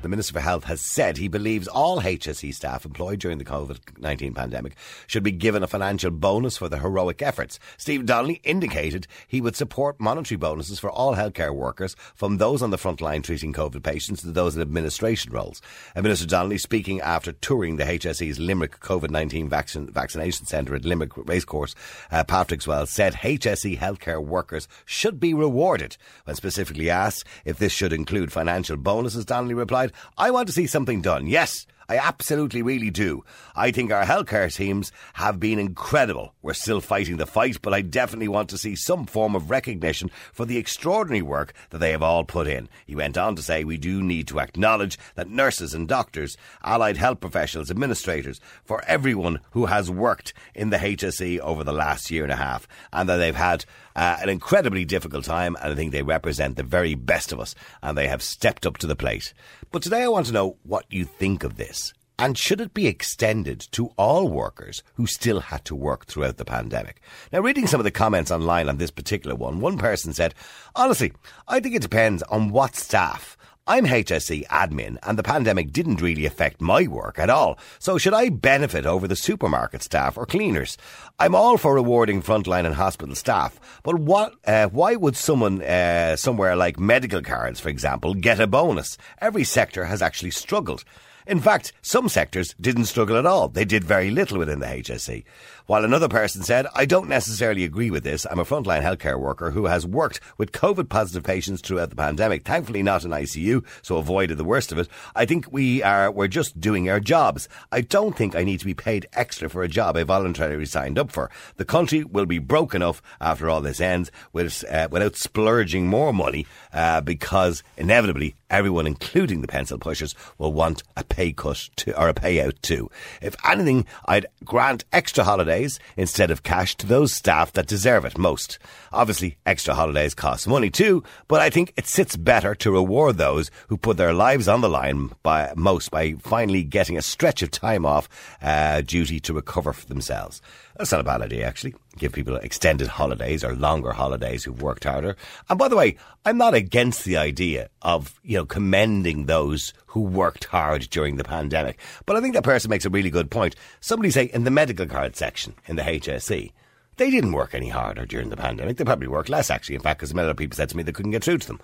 The 0.00 0.08
Minister 0.08 0.34
for 0.34 0.40
Health 0.40 0.64
has 0.64 0.80
said 0.80 1.16
he 1.16 1.26
believes 1.26 1.66
all 1.66 2.00
HSE 2.00 2.54
staff 2.54 2.84
employed 2.84 3.18
during 3.18 3.38
the 3.38 3.44
COVID 3.44 3.98
19 3.98 4.32
pandemic 4.32 4.76
should 5.08 5.24
be 5.24 5.32
given 5.32 5.64
a 5.64 5.66
financial 5.66 6.12
bonus 6.12 6.56
for 6.56 6.68
their 6.68 6.78
heroic 6.78 7.20
efforts. 7.20 7.58
Steve 7.76 8.06
Donnelly 8.06 8.40
indicated 8.44 9.08
he 9.26 9.40
would 9.40 9.56
support 9.56 9.98
monetary 9.98 10.36
bonuses 10.36 10.78
for 10.78 10.88
all 10.88 11.16
healthcare 11.16 11.52
workers, 11.52 11.96
from 12.14 12.36
those 12.36 12.62
on 12.62 12.70
the 12.70 12.78
front 12.78 13.00
line 13.00 13.22
treating 13.22 13.52
COVID 13.52 13.82
patients 13.82 14.22
to 14.22 14.30
those 14.30 14.54
in 14.54 14.62
administration 14.62 15.32
roles. 15.32 15.60
And 15.96 16.04
Minister 16.04 16.26
Donnelly, 16.26 16.58
speaking 16.58 17.00
after 17.00 17.32
touring 17.32 17.76
the 17.76 17.84
HSE's 17.84 18.38
Limerick 18.38 18.78
COVID 18.78 19.10
19 19.10 19.48
vaccine, 19.48 19.90
vaccination 19.90 20.46
centre 20.46 20.76
at 20.76 20.84
Limerick 20.84 21.16
Racecourse, 21.16 21.74
uh, 22.12 22.22
Patrickswell, 22.22 22.86
said 22.86 23.14
HSE 23.14 23.76
healthcare 23.76 24.24
workers 24.24 24.68
should 24.84 25.18
be 25.18 25.34
rewarded. 25.34 25.96
When 26.22 26.36
specifically 26.36 26.88
asked 26.88 27.24
if 27.44 27.58
this 27.58 27.72
should 27.72 27.92
include 27.92 28.30
financial 28.30 28.76
bonuses, 28.76 29.24
Donnelly 29.24 29.54
replied, 29.54 29.87
I 30.16 30.30
want 30.30 30.46
to 30.48 30.52
see 30.52 30.66
something 30.66 31.00
done. 31.02 31.26
Yes, 31.26 31.66
I 31.90 31.96
absolutely 31.96 32.60
really 32.60 32.90
do. 32.90 33.24
I 33.56 33.70
think 33.70 33.90
our 33.90 34.04
healthcare 34.04 34.54
teams 34.54 34.92
have 35.14 35.40
been 35.40 35.58
incredible. 35.58 36.34
We're 36.42 36.52
still 36.52 36.82
fighting 36.82 37.16
the 37.16 37.26
fight, 37.26 37.62
but 37.62 37.72
I 37.72 37.80
definitely 37.80 38.28
want 38.28 38.50
to 38.50 38.58
see 38.58 38.76
some 38.76 39.06
form 39.06 39.34
of 39.34 39.50
recognition 39.50 40.10
for 40.34 40.44
the 40.44 40.58
extraordinary 40.58 41.22
work 41.22 41.54
that 41.70 41.78
they 41.78 41.92
have 41.92 42.02
all 42.02 42.24
put 42.24 42.46
in. 42.46 42.68
He 42.86 42.94
went 42.94 43.16
on 43.16 43.36
to 43.36 43.42
say 43.42 43.64
we 43.64 43.78
do 43.78 44.02
need 44.02 44.28
to 44.28 44.38
acknowledge 44.38 44.98
that 45.14 45.30
nurses 45.30 45.72
and 45.72 45.88
doctors, 45.88 46.36
allied 46.62 46.98
health 46.98 47.20
professionals, 47.20 47.70
administrators, 47.70 48.38
for 48.64 48.84
everyone 48.84 49.40
who 49.52 49.64
has 49.64 49.90
worked 49.90 50.34
in 50.54 50.68
the 50.68 50.76
HSE 50.76 51.38
over 51.40 51.64
the 51.64 51.72
last 51.72 52.10
year 52.10 52.22
and 52.22 52.32
a 52.32 52.36
half, 52.36 52.68
and 52.92 53.08
that 53.08 53.16
they've 53.16 53.34
had 53.34 53.64
uh, 53.96 54.18
an 54.20 54.28
incredibly 54.28 54.84
difficult 54.84 55.24
time, 55.24 55.56
and 55.62 55.72
I 55.72 55.74
think 55.74 55.92
they 55.92 56.02
represent 56.02 56.56
the 56.56 56.62
very 56.62 56.94
best 56.94 57.32
of 57.32 57.40
us, 57.40 57.54
and 57.82 57.96
they 57.96 58.08
have 58.08 58.22
stepped 58.22 58.66
up 58.66 58.76
to 58.78 58.86
the 58.86 58.94
plate. 58.94 59.32
But 59.72 59.82
today 59.82 60.02
I 60.02 60.08
want 60.08 60.26
to 60.26 60.32
know 60.32 60.56
what 60.62 60.84
you 60.90 61.04
think 61.04 61.44
of 61.44 61.56
this. 61.56 61.77
And 62.20 62.36
should 62.36 62.60
it 62.60 62.74
be 62.74 62.88
extended 62.88 63.60
to 63.70 63.92
all 63.96 64.28
workers 64.28 64.82
who 64.94 65.06
still 65.06 65.38
had 65.38 65.64
to 65.66 65.76
work 65.76 66.06
throughout 66.06 66.36
the 66.36 66.44
pandemic? 66.44 67.00
Now, 67.32 67.40
reading 67.40 67.68
some 67.68 67.78
of 67.78 67.84
the 67.84 67.92
comments 67.92 68.32
online 68.32 68.68
on 68.68 68.78
this 68.78 68.90
particular 68.90 69.36
one, 69.36 69.60
one 69.60 69.78
person 69.78 70.12
said, 70.12 70.34
honestly, 70.74 71.12
I 71.46 71.60
think 71.60 71.76
it 71.76 71.82
depends 71.82 72.24
on 72.24 72.50
what 72.50 72.74
staff. 72.74 73.36
I'm 73.68 73.84
HSE 73.84 74.46
admin 74.46 74.96
and 75.02 75.16
the 75.16 75.22
pandemic 75.22 75.72
didn't 75.72 76.00
really 76.00 76.24
affect 76.24 76.60
my 76.60 76.88
work 76.88 77.20
at 77.20 77.30
all. 77.30 77.58
So 77.78 77.98
should 77.98 78.14
I 78.14 78.30
benefit 78.30 78.86
over 78.86 79.06
the 79.06 79.14
supermarket 79.14 79.82
staff 79.82 80.16
or 80.16 80.26
cleaners? 80.26 80.76
I'm 81.20 81.34
all 81.34 81.56
for 81.56 81.74
rewarding 81.74 82.22
frontline 82.22 82.64
and 82.64 82.74
hospital 82.74 83.14
staff, 83.14 83.60
but 83.82 83.96
what, 83.96 84.34
uh, 84.46 84.68
why 84.68 84.96
would 84.96 85.16
someone 85.16 85.62
uh, 85.62 86.16
somewhere 86.16 86.56
like 86.56 86.80
medical 86.80 87.20
cards, 87.20 87.60
for 87.60 87.68
example, 87.68 88.14
get 88.14 88.40
a 88.40 88.46
bonus? 88.46 88.96
Every 89.20 89.44
sector 89.44 89.84
has 89.84 90.00
actually 90.00 90.30
struggled. 90.30 90.82
In 91.28 91.40
fact, 91.40 91.74
some 91.82 92.08
sectors 92.08 92.54
didn't 92.58 92.86
struggle 92.86 93.18
at 93.18 93.26
all. 93.26 93.48
They 93.48 93.66
did 93.66 93.84
very 93.84 94.10
little 94.10 94.38
within 94.38 94.60
the 94.60 94.66
HSE. 94.66 95.24
While 95.66 95.84
another 95.84 96.08
person 96.08 96.42
said, 96.42 96.66
I 96.74 96.86
don't 96.86 97.10
necessarily 97.10 97.64
agree 97.64 97.90
with 97.90 98.02
this. 98.02 98.26
I'm 98.30 98.38
a 98.38 98.44
frontline 98.46 98.82
healthcare 98.82 99.20
worker 99.20 99.50
who 99.50 99.66
has 99.66 99.86
worked 99.86 100.20
with 100.38 100.52
COVID 100.52 100.88
positive 100.88 101.22
patients 101.22 101.60
throughout 101.60 101.90
the 101.90 101.96
pandemic. 101.96 102.46
Thankfully 102.46 102.82
not 102.82 103.04
in 103.04 103.10
ICU, 103.10 103.62
so 103.82 103.98
avoided 103.98 104.38
the 104.38 104.44
worst 104.44 104.72
of 104.72 104.78
it. 104.78 104.88
I 105.14 105.26
think 105.26 105.52
we 105.52 105.82
are, 105.82 106.10
we're 106.10 106.28
just 106.28 106.58
doing 106.58 106.88
our 106.88 107.00
jobs. 107.00 107.50
I 107.70 107.82
don't 107.82 108.16
think 108.16 108.34
I 108.34 108.44
need 108.44 108.60
to 108.60 108.64
be 108.64 108.72
paid 108.72 109.06
extra 109.12 109.50
for 109.50 109.62
a 109.62 109.68
job 109.68 109.98
I 109.98 110.04
voluntarily 110.04 110.64
signed 110.64 110.98
up 110.98 111.12
for. 111.12 111.30
The 111.58 111.66
country 111.66 112.02
will 112.02 112.24
be 112.24 112.38
broke 112.38 112.74
enough 112.74 113.02
after 113.20 113.50
all 113.50 113.60
this 113.60 113.82
ends 113.82 114.10
with, 114.32 114.64
uh, 114.70 114.88
without 114.90 115.16
splurging 115.16 115.86
more 115.86 116.14
money, 116.14 116.46
uh, 116.72 117.02
because 117.02 117.62
inevitably 117.76 118.36
everyone, 118.48 118.86
including 118.86 119.42
the 119.42 119.48
pencil 119.48 119.78
pushers, 119.78 120.14
will 120.38 120.54
want 120.54 120.82
a 120.96 121.04
pay 121.18 121.32
cut 121.32 121.68
to, 121.74 122.00
or 122.00 122.08
a 122.08 122.14
payout 122.14 122.62
to. 122.62 122.88
If 123.20 123.34
anything, 123.44 123.86
I'd 124.06 124.26
grant 124.44 124.84
extra 124.92 125.24
holidays 125.24 125.80
instead 125.96 126.30
of 126.30 126.44
cash 126.44 126.76
to 126.76 126.86
those 126.86 127.12
staff 127.12 127.52
that 127.54 127.66
deserve 127.66 128.04
it 128.04 128.16
most. 128.16 128.60
Obviously, 128.92 129.36
extra 129.44 129.74
holidays 129.74 130.14
cost 130.14 130.46
money 130.46 130.70
too, 130.70 131.02
but 131.26 131.40
I 131.40 131.50
think 131.50 131.72
it 131.76 131.88
sits 131.88 132.16
better 132.16 132.54
to 132.54 132.70
reward 132.70 133.16
those 133.18 133.50
who 133.66 133.76
put 133.76 133.96
their 133.96 134.12
lives 134.12 134.46
on 134.46 134.60
the 134.60 134.68
line 134.68 135.10
by 135.24 135.52
most 135.56 135.90
by 135.90 136.12
finally 136.20 136.62
getting 136.62 136.96
a 136.96 137.02
stretch 137.02 137.42
of 137.42 137.50
time 137.50 137.84
off 137.84 138.08
uh, 138.40 138.80
duty 138.82 139.18
to 139.18 139.34
recover 139.34 139.72
for 139.72 139.86
themselves. 139.86 140.40
That's 140.76 140.92
not 140.92 141.00
a 141.00 141.04
bad 141.04 141.22
idea, 141.22 141.48
actually. 141.48 141.74
Give 141.98 142.12
people 142.12 142.36
extended 142.36 142.88
holidays 142.88 143.42
or 143.42 143.54
longer 143.54 143.92
holidays 143.92 144.44
who've 144.44 144.62
worked 144.62 144.84
harder. 144.84 145.16
And 145.48 145.58
by 145.58 145.68
the 145.68 145.76
way, 145.76 145.96
I'm 146.24 146.38
not 146.38 146.54
against 146.54 147.04
the 147.04 147.16
idea 147.16 147.68
of, 147.82 148.20
you 148.22 148.36
know, 148.36 148.46
commending 148.46 149.26
those 149.26 149.72
who 149.86 150.00
worked 150.00 150.44
hard 150.44 150.88
during 150.90 151.16
the 151.16 151.24
pandemic. 151.24 151.78
But 152.06 152.16
I 152.16 152.20
think 152.20 152.34
that 152.34 152.44
person 152.44 152.70
makes 152.70 152.84
a 152.84 152.90
really 152.90 153.10
good 153.10 153.30
point. 153.30 153.56
Somebody 153.80 154.10
say 154.10 154.24
in 154.24 154.44
the 154.44 154.50
medical 154.50 154.86
card 154.86 155.16
section 155.16 155.54
in 155.66 155.76
the 155.76 155.82
HSE, 155.82 156.52
they 156.96 157.10
didn't 157.10 157.32
work 157.32 157.54
any 157.54 157.68
harder 157.68 158.06
during 158.06 158.30
the 158.30 158.36
pandemic. 158.36 158.76
They 158.76 158.84
probably 158.84 159.08
worked 159.08 159.28
less, 159.28 159.50
actually, 159.50 159.76
in 159.76 159.82
fact, 159.82 160.00
because 160.00 160.14
many 160.14 160.26
other 160.26 160.34
people 160.34 160.56
said 160.56 160.68
to 160.68 160.76
me 160.76 160.82
they 160.82 160.92
couldn't 160.92 161.12
get 161.12 161.24
through 161.24 161.38
to 161.38 161.46
them. 161.46 161.60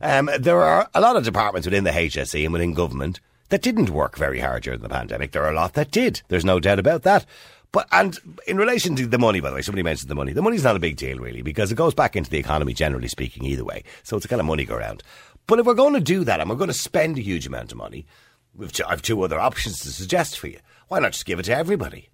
Um, 0.00 0.30
there 0.38 0.62
are 0.62 0.88
a 0.94 1.00
lot 1.00 1.16
of 1.16 1.24
departments 1.24 1.66
within 1.66 1.84
the 1.84 1.90
HSE 1.90 2.44
and 2.44 2.52
within 2.52 2.74
government 2.74 3.20
that 3.48 3.62
didn't 3.62 3.90
work 3.90 4.16
very 4.16 4.40
hard 4.40 4.62
during 4.62 4.80
the 4.80 4.88
pandemic. 4.88 5.32
There 5.32 5.44
are 5.44 5.52
a 5.52 5.56
lot 5.56 5.74
that 5.74 5.90
did. 5.90 6.22
There's 6.28 6.44
no 6.44 6.60
doubt 6.60 6.78
about 6.78 7.02
that. 7.02 7.24
But 7.72 7.86
and 7.92 8.16
in 8.46 8.56
relation 8.56 8.96
to 8.96 9.06
the 9.06 9.18
money, 9.18 9.40
by 9.40 9.50
the 9.50 9.56
way, 9.56 9.62
somebody 9.62 9.82
mentioned 9.82 10.10
the 10.10 10.14
money. 10.14 10.32
The 10.32 10.42
money's 10.42 10.64
not 10.64 10.76
a 10.76 10.80
big 10.80 10.96
deal 10.96 11.18
really 11.18 11.42
because 11.42 11.70
it 11.70 11.76
goes 11.76 11.94
back 11.94 12.16
into 12.16 12.30
the 12.30 12.38
economy 12.38 12.72
generally 12.72 13.08
speaking 13.08 13.44
either 13.44 13.64
way. 13.64 13.84
So 14.02 14.16
it's 14.16 14.24
a 14.24 14.28
kind 14.28 14.40
of 14.40 14.46
money 14.46 14.64
go 14.64 14.76
round. 14.76 15.02
But 15.46 15.58
if 15.58 15.66
we're 15.66 15.74
going 15.74 15.94
to 15.94 16.00
do 16.00 16.24
that 16.24 16.40
and 16.40 16.48
we're 16.48 16.56
going 16.56 16.68
to 16.68 16.74
spend 16.74 17.18
a 17.18 17.22
huge 17.22 17.46
amount 17.46 17.72
of 17.72 17.78
money, 17.78 18.06
I've 18.86 19.02
two 19.02 19.22
other 19.22 19.38
options 19.48 19.80
to 19.80 19.90
suggest 19.90 20.38
for 20.38 20.48
you. 20.48 20.60
Why 20.88 20.98
not 21.00 21.12
just 21.12 21.26
give 21.26 21.38
it 21.38 21.44
to 21.44 21.56
everybody? 21.56 22.10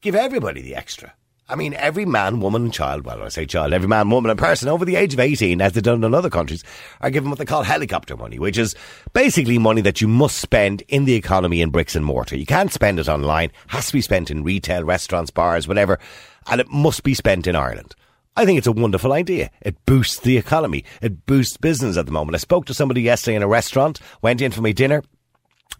Give 0.00 0.14
everybody 0.14 0.62
the 0.62 0.74
extra. 0.74 1.14
I 1.46 1.56
mean, 1.56 1.74
every 1.74 2.06
man, 2.06 2.40
woman, 2.40 2.64
and 2.64 2.72
child, 2.72 3.04
well, 3.04 3.22
I 3.22 3.28
say 3.28 3.44
child, 3.44 3.74
every 3.74 3.86
man, 3.86 4.08
woman, 4.08 4.30
and 4.30 4.38
person 4.38 4.70
over 4.70 4.86
the 4.86 4.96
age 4.96 5.12
of 5.12 5.20
18, 5.20 5.60
as 5.60 5.72
they've 5.72 5.82
done 5.82 6.02
in 6.02 6.14
other 6.14 6.30
countries, 6.30 6.64
are 7.02 7.10
given 7.10 7.28
what 7.28 7.38
they 7.38 7.44
call 7.44 7.62
helicopter 7.62 8.16
money, 8.16 8.38
which 8.38 8.56
is 8.56 8.74
basically 9.12 9.58
money 9.58 9.82
that 9.82 10.00
you 10.00 10.08
must 10.08 10.38
spend 10.38 10.82
in 10.88 11.04
the 11.04 11.12
economy 11.14 11.60
in 11.60 11.68
bricks 11.68 11.94
and 11.94 12.04
mortar. 12.04 12.38
You 12.38 12.46
can't 12.46 12.72
spend 12.72 12.98
it 12.98 13.10
online, 13.10 13.52
has 13.66 13.88
to 13.88 13.92
be 13.92 14.00
spent 14.00 14.30
in 14.30 14.42
retail, 14.42 14.84
restaurants, 14.84 15.30
bars, 15.30 15.68
whatever, 15.68 15.98
and 16.46 16.62
it 16.62 16.70
must 16.70 17.02
be 17.02 17.12
spent 17.12 17.46
in 17.46 17.56
Ireland. 17.56 17.94
I 18.36 18.46
think 18.46 18.56
it's 18.56 18.66
a 18.66 18.72
wonderful 18.72 19.12
idea. 19.12 19.50
It 19.60 19.84
boosts 19.84 20.20
the 20.20 20.38
economy. 20.38 20.84
It 21.02 21.26
boosts 21.26 21.58
business 21.58 21.98
at 21.98 22.06
the 22.06 22.12
moment. 22.12 22.36
I 22.36 22.38
spoke 22.38 22.64
to 22.66 22.74
somebody 22.74 23.02
yesterday 23.02 23.36
in 23.36 23.42
a 23.42 23.48
restaurant, 23.48 24.00
went 24.22 24.40
in 24.40 24.50
for 24.50 24.62
my 24.62 24.72
dinner, 24.72 25.02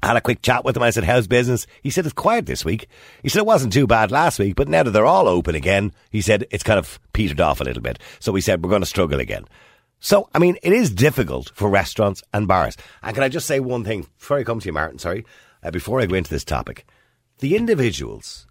had 0.07 0.17
a 0.17 0.21
quick 0.21 0.43
chat 0.43 0.65
with 0.65 0.77
him. 0.77 0.83
I 0.83 0.91
said, 0.91 1.05
how's 1.05 1.27
business? 1.27 1.67
He 1.83 1.91
said, 1.91 2.05
it's 2.05 2.13
quiet 2.13 2.47
this 2.47 2.65
week. 2.65 2.89
He 3.23 3.29
said, 3.29 3.41
it 3.41 3.47
wasn't 3.47 3.73
too 3.73 3.87
bad 3.87 4.11
last 4.11 4.39
week, 4.39 4.57
but 4.57 4.69
now 4.69 4.83
that 4.83 4.91
they're 4.91 5.07
all 5.07 5.29
open 5.29 5.55
again, 5.55 5.93
he 6.11 6.21
said, 6.21 6.47
it's 6.51 6.63
kind 6.63 6.79
of 6.79 6.99
petered 7.13 7.41
off 7.41 7.61
a 7.61 7.65
little 7.65 7.83
bit. 7.83 7.99
So 8.21 8.33
we 8.33 8.41
said, 8.41 8.63
we're 8.63 8.71
going 8.71 8.83
to 8.83 8.87
struggle 8.87 9.21
again. 9.21 9.45
So, 10.01 10.29
I 10.35 10.39
mean, 10.39 10.59
it 10.63 10.73
is 10.73 10.91
difficult 10.91 11.51
for 11.55 11.71
restaurants 11.71 12.23
and 12.33 12.47
bars. 12.47 12.77
And 13.03 13.15
can 13.15 13.25
I 13.25 13.29
just 13.29 13.47
say 13.47 13.61
one 13.61 13.85
thing 13.85 14.07
before 14.19 14.39
I 14.39 14.45
come 14.45 14.61
to 14.61 14.67
you, 14.67 14.73
Martin? 14.73 14.99
Sorry. 14.99 15.25
Uh, 15.63 15.71
before 15.71 16.01
I 16.01 16.07
go 16.07 16.15
into 16.15 16.31
this 16.31 16.45
topic, 16.45 16.85
the 17.39 17.57
individuals 17.57 18.47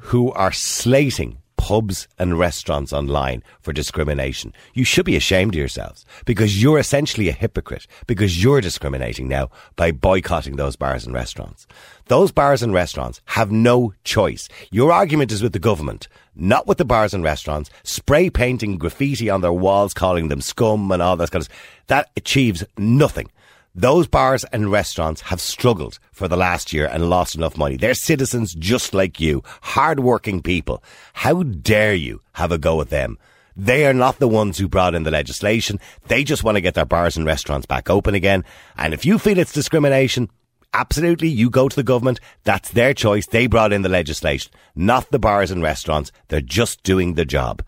who 0.00 0.30
are 0.32 0.52
slating 0.52 1.38
pubs 1.68 2.08
and 2.18 2.38
restaurants 2.38 2.94
online 2.94 3.42
for 3.60 3.74
discrimination. 3.74 4.54
You 4.72 4.84
should 4.84 5.04
be 5.04 5.16
ashamed 5.16 5.54
of 5.54 5.58
yourselves 5.58 6.06
because 6.24 6.62
you're 6.62 6.78
essentially 6.78 7.28
a 7.28 7.32
hypocrite 7.32 7.86
because 8.06 8.42
you're 8.42 8.62
discriminating 8.62 9.28
now 9.28 9.50
by 9.76 9.90
boycotting 9.90 10.56
those 10.56 10.76
bars 10.76 11.04
and 11.04 11.14
restaurants. 11.14 11.66
Those 12.06 12.32
bars 12.32 12.62
and 12.62 12.72
restaurants 12.72 13.20
have 13.26 13.52
no 13.52 13.92
choice. 14.02 14.48
Your 14.70 14.92
argument 14.92 15.30
is 15.30 15.42
with 15.42 15.52
the 15.52 15.58
government, 15.58 16.08
not 16.34 16.66
with 16.66 16.78
the 16.78 16.86
bars 16.86 17.12
and 17.12 17.22
restaurants, 17.22 17.68
spray 17.82 18.30
painting 18.30 18.78
graffiti 18.78 19.28
on 19.28 19.42
their 19.42 19.52
walls, 19.52 19.92
calling 19.92 20.28
them 20.28 20.40
scum 20.40 20.90
and 20.90 21.02
all 21.02 21.18
that 21.18 21.30
kind 21.30 21.42
of 21.42 21.44
stuff. 21.44 21.58
That 21.88 22.10
achieves 22.16 22.64
nothing. 22.78 23.28
Those 23.74 24.08
bars 24.08 24.44
and 24.44 24.72
restaurants 24.72 25.20
have 25.22 25.40
struggled 25.40 25.98
for 26.10 26.26
the 26.26 26.36
last 26.36 26.72
year 26.72 26.86
and 26.86 27.08
lost 27.08 27.36
enough 27.36 27.56
money. 27.56 27.76
They're 27.76 27.94
citizens 27.94 28.54
just 28.54 28.92
like 28.92 29.20
you, 29.20 29.42
hard-working 29.62 30.42
people. 30.42 30.82
How 31.12 31.42
dare 31.42 31.94
you 31.94 32.20
have 32.32 32.50
a 32.50 32.58
go 32.58 32.80
at 32.80 32.90
them? 32.90 33.18
They 33.54 33.86
are 33.86 33.94
not 33.94 34.18
the 34.18 34.28
ones 34.28 34.58
who 34.58 34.68
brought 34.68 34.94
in 34.94 35.02
the 35.02 35.10
legislation. 35.10 35.80
They 36.06 36.24
just 36.24 36.44
want 36.44 36.56
to 36.56 36.60
get 36.60 36.74
their 36.74 36.84
bars 36.84 37.16
and 37.16 37.26
restaurants 37.26 37.66
back 37.66 37.90
open 37.90 38.14
again. 38.14 38.44
And 38.76 38.94
if 38.94 39.04
you 39.04 39.18
feel 39.18 39.38
it's 39.38 39.52
discrimination, 39.52 40.30
absolutely, 40.72 41.28
you 41.28 41.50
go 41.50 41.68
to 41.68 41.76
the 41.76 41.82
government. 41.82 42.20
That's 42.44 42.70
their 42.70 42.94
choice. 42.94 43.26
They 43.26 43.48
brought 43.48 43.72
in 43.72 43.82
the 43.82 43.88
legislation, 43.88 44.52
not 44.76 45.10
the 45.10 45.18
bars 45.18 45.50
and 45.50 45.62
restaurants. 45.62 46.12
They're 46.28 46.40
just 46.40 46.84
doing 46.84 47.14
the 47.14 47.24
job. 47.24 47.64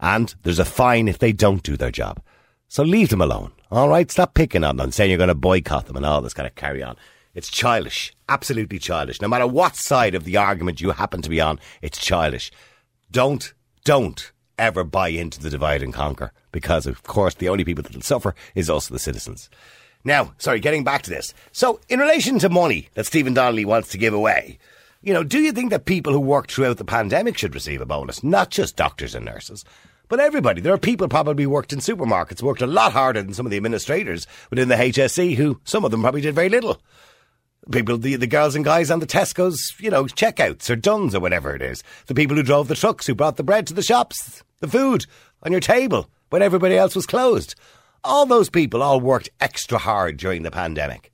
And 0.00 0.34
there's 0.42 0.58
a 0.58 0.64
fine 0.64 1.08
if 1.08 1.18
they 1.18 1.32
don't 1.32 1.62
do 1.62 1.76
their 1.76 1.90
job. 1.90 2.20
So 2.68 2.82
leave 2.82 3.08
them 3.08 3.20
alone. 3.20 3.52
All 3.70 3.90
right, 3.90 4.10
stop 4.10 4.32
picking 4.32 4.64
on 4.64 4.78
them, 4.78 4.90
saying 4.90 5.10
you're 5.10 5.18
going 5.18 5.28
to 5.28 5.34
boycott 5.34 5.86
them 5.86 5.96
and 5.96 6.06
all 6.06 6.22
this 6.22 6.32
kind 6.32 6.46
of 6.46 6.54
carry 6.54 6.82
on. 6.82 6.96
It's 7.34 7.50
childish. 7.50 8.14
Absolutely 8.26 8.78
childish. 8.78 9.20
No 9.20 9.28
matter 9.28 9.46
what 9.46 9.76
side 9.76 10.14
of 10.14 10.24
the 10.24 10.38
argument 10.38 10.80
you 10.80 10.90
happen 10.90 11.20
to 11.20 11.28
be 11.28 11.40
on, 11.40 11.60
it's 11.82 11.98
childish. 11.98 12.50
Don't, 13.10 13.52
don't 13.84 14.32
ever 14.58 14.84
buy 14.84 15.08
into 15.08 15.38
the 15.38 15.50
divide 15.50 15.82
and 15.82 15.92
conquer 15.92 16.32
because, 16.50 16.86
of 16.86 17.02
course, 17.02 17.34
the 17.34 17.50
only 17.50 17.62
people 17.62 17.82
that 17.82 17.94
will 17.94 18.00
suffer 18.00 18.34
is 18.54 18.70
also 18.70 18.94
the 18.94 18.98
citizens. 18.98 19.50
Now, 20.02 20.32
sorry, 20.38 20.60
getting 20.60 20.82
back 20.82 21.02
to 21.02 21.10
this. 21.10 21.34
So, 21.52 21.80
in 21.90 21.98
relation 21.98 22.38
to 22.38 22.48
money 22.48 22.88
that 22.94 23.04
Stephen 23.04 23.34
Donnelly 23.34 23.66
wants 23.66 23.90
to 23.90 23.98
give 23.98 24.14
away, 24.14 24.58
you 25.02 25.12
know, 25.12 25.24
do 25.24 25.38
you 25.40 25.52
think 25.52 25.70
that 25.70 25.84
people 25.84 26.14
who 26.14 26.20
worked 26.20 26.52
throughout 26.52 26.78
the 26.78 26.84
pandemic 26.84 27.36
should 27.36 27.54
receive 27.54 27.82
a 27.82 27.86
bonus? 27.86 28.24
Not 28.24 28.50
just 28.50 28.76
doctors 28.76 29.14
and 29.14 29.26
nurses, 29.26 29.64
but 30.08 30.20
everybody. 30.20 30.60
There 30.60 30.72
are 30.72 30.78
people 30.78 31.08
probably 31.08 31.46
worked 31.46 31.72
in 31.72 31.78
supermarkets, 31.80 32.42
worked 32.42 32.62
a 32.62 32.66
lot 32.66 32.92
harder 32.92 33.22
than 33.22 33.34
some 33.34 33.46
of 33.46 33.50
the 33.50 33.56
administrators 33.56 34.26
within 34.50 34.68
the 34.68 34.74
HSE 34.74 35.36
who, 35.36 35.60
some 35.64 35.84
of 35.84 35.90
them 35.90 36.02
probably 36.02 36.20
did 36.20 36.34
very 36.34 36.48
little. 36.48 36.80
People, 37.70 37.98
the, 37.98 38.16
the 38.16 38.26
girls 38.26 38.54
and 38.54 38.64
guys 38.64 38.90
on 38.90 39.00
the 39.00 39.06
Tesco's, 39.06 39.74
you 39.78 39.90
know, 39.90 40.04
checkouts 40.04 40.70
or 40.70 40.76
Dunnes 40.76 41.14
or 41.14 41.20
whatever 41.20 41.54
it 41.54 41.60
is. 41.60 41.82
The 42.06 42.14
people 42.14 42.36
who 42.36 42.42
drove 42.42 42.68
the 42.68 42.74
trucks, 42.74 43.06
who 43.06 43.14
brought 43.14 43.36
the 43.36 43.42
bread 43.42 43.66
to 43.66 43.74
the 43.74 43.82
shops, 43.82 44.42
the 44.60 44.68
food 44.68 45.04
on 45.42 45.52
your 45.52 45.60
table 45.60 46.08
when 46.30 46.42
everybody 46.42 46.76
else 46.76 46.96
was 46.96 47.06
closed. 47.06 47.54
All 48.02 48.24
those 48.24 48.48
people 48.48 48.82
all 48.82 49.00
worked 49.00 49.28
extra 49.40 49.76
hard 49.78 50.16
during 50.16 50.42
the 50.42 50.50
pandemic. 50.50 51.12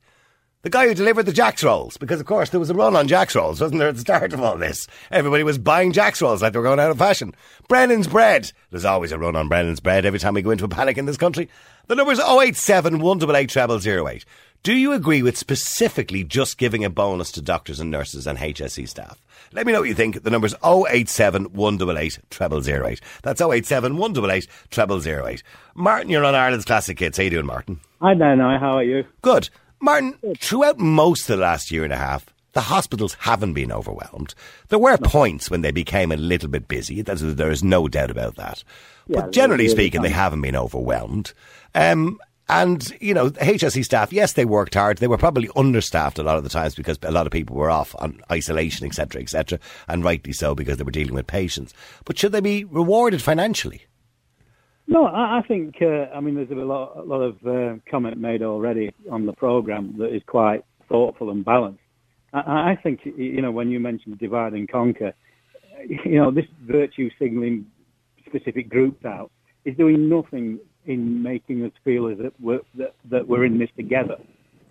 The 0.65 0.71
guy 0.71 0.87
who 0.87 0.95
delivered 0.95 1.27
the 1.27 1.31
Jack's 1.31 1.63
rolls, 1.63 1.95
because 1.95 2.19
of 2.19 2.25
course 2.25 2.49
there 2.49 2.59
was 2.59 2.71
a 2.71 2.73
run 2.73 2.95
on 2.95 3.07
Jack's 3.07 3.35
rolls, 3.35 3.61
wasn't 3.61 3.77
there, 3.77 3.89
at 3.89 3.93
the 3.93 4.01
start 4.01 4.33
of 4.33 4.41
all 4.41 4.57
this? 4.57 4.87
Everybody 5.11 5.43
was 5.43 5.59
buying 5.59 5.91
Jack's 5.91 6.23
rolls 6.23 6.41
like 6.41 6.53
they 6.53 6.57
were 6.57 6.63
going 6.65 6.79
out 6.79 6.89
of 6.89 6.97
fashion. 6.97 7.35
Brennan's 7.67 8.07
bread. 8.07 8.51
There's 8.71 8.83
always 8.83 9.11
a 9.11 9.19
run 9.19 9.35
on 9.35 9.47
Brennan's 9.47 9.79
bread 9.79 10.07
every 10.07 10.17
time 10.17 10.33
we 10.33 10.41
go 10.41 10.49
into 10.49 10.65
a 10.65 10.67
panic 10.67 10.97
in 10.97 11.05
this 11.05 11.17
country. 11.17 11.49
The 11.85 11.93
number's 11.93 12.19
087 12.19 12.97
188 12.97 13.79
0008. 13.79 14.25
Do 14.63 14.73
you 14.73 14.93
agree 14.93 15.21
with 15.21 15.37
specifically 15.37 16.23
just 16.23 16.57
giving 16.57 16.83
a 16.83 16.89
bonus 16.89 17.31
to 17.33 17.43
doctors 17.43 17.79
and 17.79 17.91
nurses 17.91 18.25
and 18.25 18.39
HSE 18.39 18.89
staff? 18.89 19.21
Let 19.53 19.67
me 19.67 19.71
know 19.71 19.81
what 19.81 19.89
you 19.89 19.93
think. 19.93 20.23
The 20.23 20.31
number's 20.31 20.55
087 20.63 21.53
188 21.53 22.19
0008. 22.33 23.01
That's 23.21 23.39
087 23.39 23.97
188 23.97 24.47
0008. 25.05 25.43
Martin, 25.75 26.09
you're 26.09 26.25
on 26.25 26.33
Ireland's 26.33 26.65
Classic 26.65 26.97
Hits. 26.97 27.19
How 27.19 27.23
you 27.25 27.29
doing, 27.29 27.45
Martin? 27.45 27.79
Hi 28.01 28.15
now. 28.15 28.57
How 28.59 28.77
are 28.77 28.83
you? 28.83 29.03
Good. 29.21 29.51
Martin, 29.85 30.17
throughout 30.39 30.79
most 30.79 31.29
of 31.29 31.37
the 31.37 31.43
last 31.43 31.69
year 31.69 31.83
and 31.83 31.93
a 31.93 31.97
half, 31.97 32.25
the 32.53 32.61
hospitals 32.61 33.15
haven't 33.19 33.53
been 33.53 33.71
overwhelmed. 33.71 34.33
There 34.69 34.79
were 34.79 34.97
points 34.97 35.51
when 35.51 35.61
they 35.61 35.69
became 35.69 36.11
a 36.11 36.17
little 36.17 36.49
bit 36.49 36.67
busy. 36.67 37.03
There 37.03 37.51
is 37.51 37.63
no 37.63 37.87
doubt 37.87 38.09
about 38.09 38.35
that. 38.35 38.63
Yeah, 39.05 39.21
but 39.21 39.31
generally 39.31 39.67
speaking, 39.67 40.01
they 40.01 40.09
haven't 40.09 40.41
been 40.41 40.55
overwhelmed. 40.55 41.33
Um, 41.75 42.17
and, 42.49 42.91
you 42.99 43.13
know, 43.13 43.29
HSE 43.29 43.85
staff, 43.85 44.11
yes, 44.11 44.33
they 44.33 44.45
worked 44.45 44.73
hard. 44.73 44.97
They 44.97 45.07
were 45.07 45.19
probably 45.19 45.49
understaffed 45.55 46.17
a 46.17 46.23
lot 46.23 46.37
of 46.37 46.43
the 46.43 46.49
times 46.49 46.73
because 46.73 46.97
a 47.03 47.11
lot 47.11 47.27
of 47.27 47.31
people 47.31 47.55
were 47.55 47.69
off 47.69 47.95
on 47.99 48.21
isolation, 48.31 48.87
etc., 48.87 49.21
etc., 49.21 49.59
and 49.87 50.03
rightly 50.03 50.33
so 50.33 50.55
because 50.55 50.77
they 50.77 50.83
were 50.83 50.89
dealing 50.89 51.13
with 51.13 51.27
patients. 51.27 51.75
But 52.05 52.17
should 52.17 52.31
they 52.31 52.41
be 52.41 52.63
rewarded 52.63 53.21
financially? 53.21 53.85
No, 54.87 55.05
I, 55.05 55.39
I 55.39 55.41
think, 55.47 55.75
uh, 55.81 56.13
I 56.15 56.19
mean, 56.19 56.35
there's 56.35 56.51
a 56.51 56.53
lot, 56.53 56.97
a 56.97 57.01
lot 57.01 57.21
of 57.21 57.35
uh, 57.45 57.79
comment 57.89 58.17
made 58.17 58.41
already 58.43 58.93
on 59.11 59.25
the 59.25 59.33
programme 59.33 59.95
that 59.97 60.15
is 60.15 60.21
quite 60.27 60.63
thoughtful 60.87 61.31
and 61.31 61.43
balanced. 61.43 61.81
I, 62.33 62.71
I 62.71 62.79
think, 62.81 63.01
you 63.03 63.41
know, 63.41 63.51
when 63.51 63.69
you 63.69 63.79
mentioned 63.79 64.19
divide 64.19 64.53
and 64.53 64.69
conquer, 64.69 65.13
you 66.05 66.17
know, 66.19 66.31
this 66.31 66.45
virtue 66.67 67.09
signalling 67.19 67.65
specific 68.25 68.69
groups 68.69 69.05
out 69.05 69.31
is 69.63 69.75
doing 69.77 70.09
nothing 70.09 70.59
in 70.85 71.23
making 71.23 71.63
us 71.63 71.71
feel 71.83 72.07
as 72.07 72.17
if 72.19 72.33
we're, 72.39 72.59
that, 72.77 72.93
that 73.09 73.27
we're 73.27 73.45
in 73.45 73.57
this 73.57 73.69
together. 73.75 74.17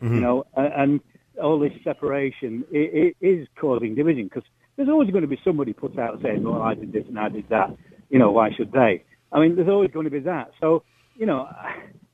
You 0.02 0.20
know, 0.20 0.44
and 0.55 1.00
all 1.43 1.58
this 1.58 1.72
separation 1.82 2.64
i 2.75 2.78
i 2.78 3.12
is 3.20 3.49
causing 3.58 3.94
division 3.94 4.25
because 4.25 4.43
there's 4.76 4.88
always 4.88 5.11
going 5.11 5.22
to 5.22 5.28
be 5.28 5.38
somebody 5.44 5.72
put 5.72 5.99
out 5.99 6.20
saying, 6.22 6.43
"Well, 6.43 6.61
I 6.61 6.75
did 6.75 6.93
this 6.93 7.05
and 7.08 7.19
I 7.19 7.28
did 7.28 7.49
that." 7.49 7.75
You 8.11 8.19
know, 8.19 8.31
why 8.31 8.50
should 8.50 8.72
they? 8.72 9.02
I 9.35 9.41
mean, 9.41 9.57
there's 9.57 9.69
always 9.69 9.91
going 9.91 10.05
to 10.05 10.11
be 10.11 10.21
that. 10.21 10.53
So, 10.61 10.85
you 11.17 11.27
know, 11.27 11.49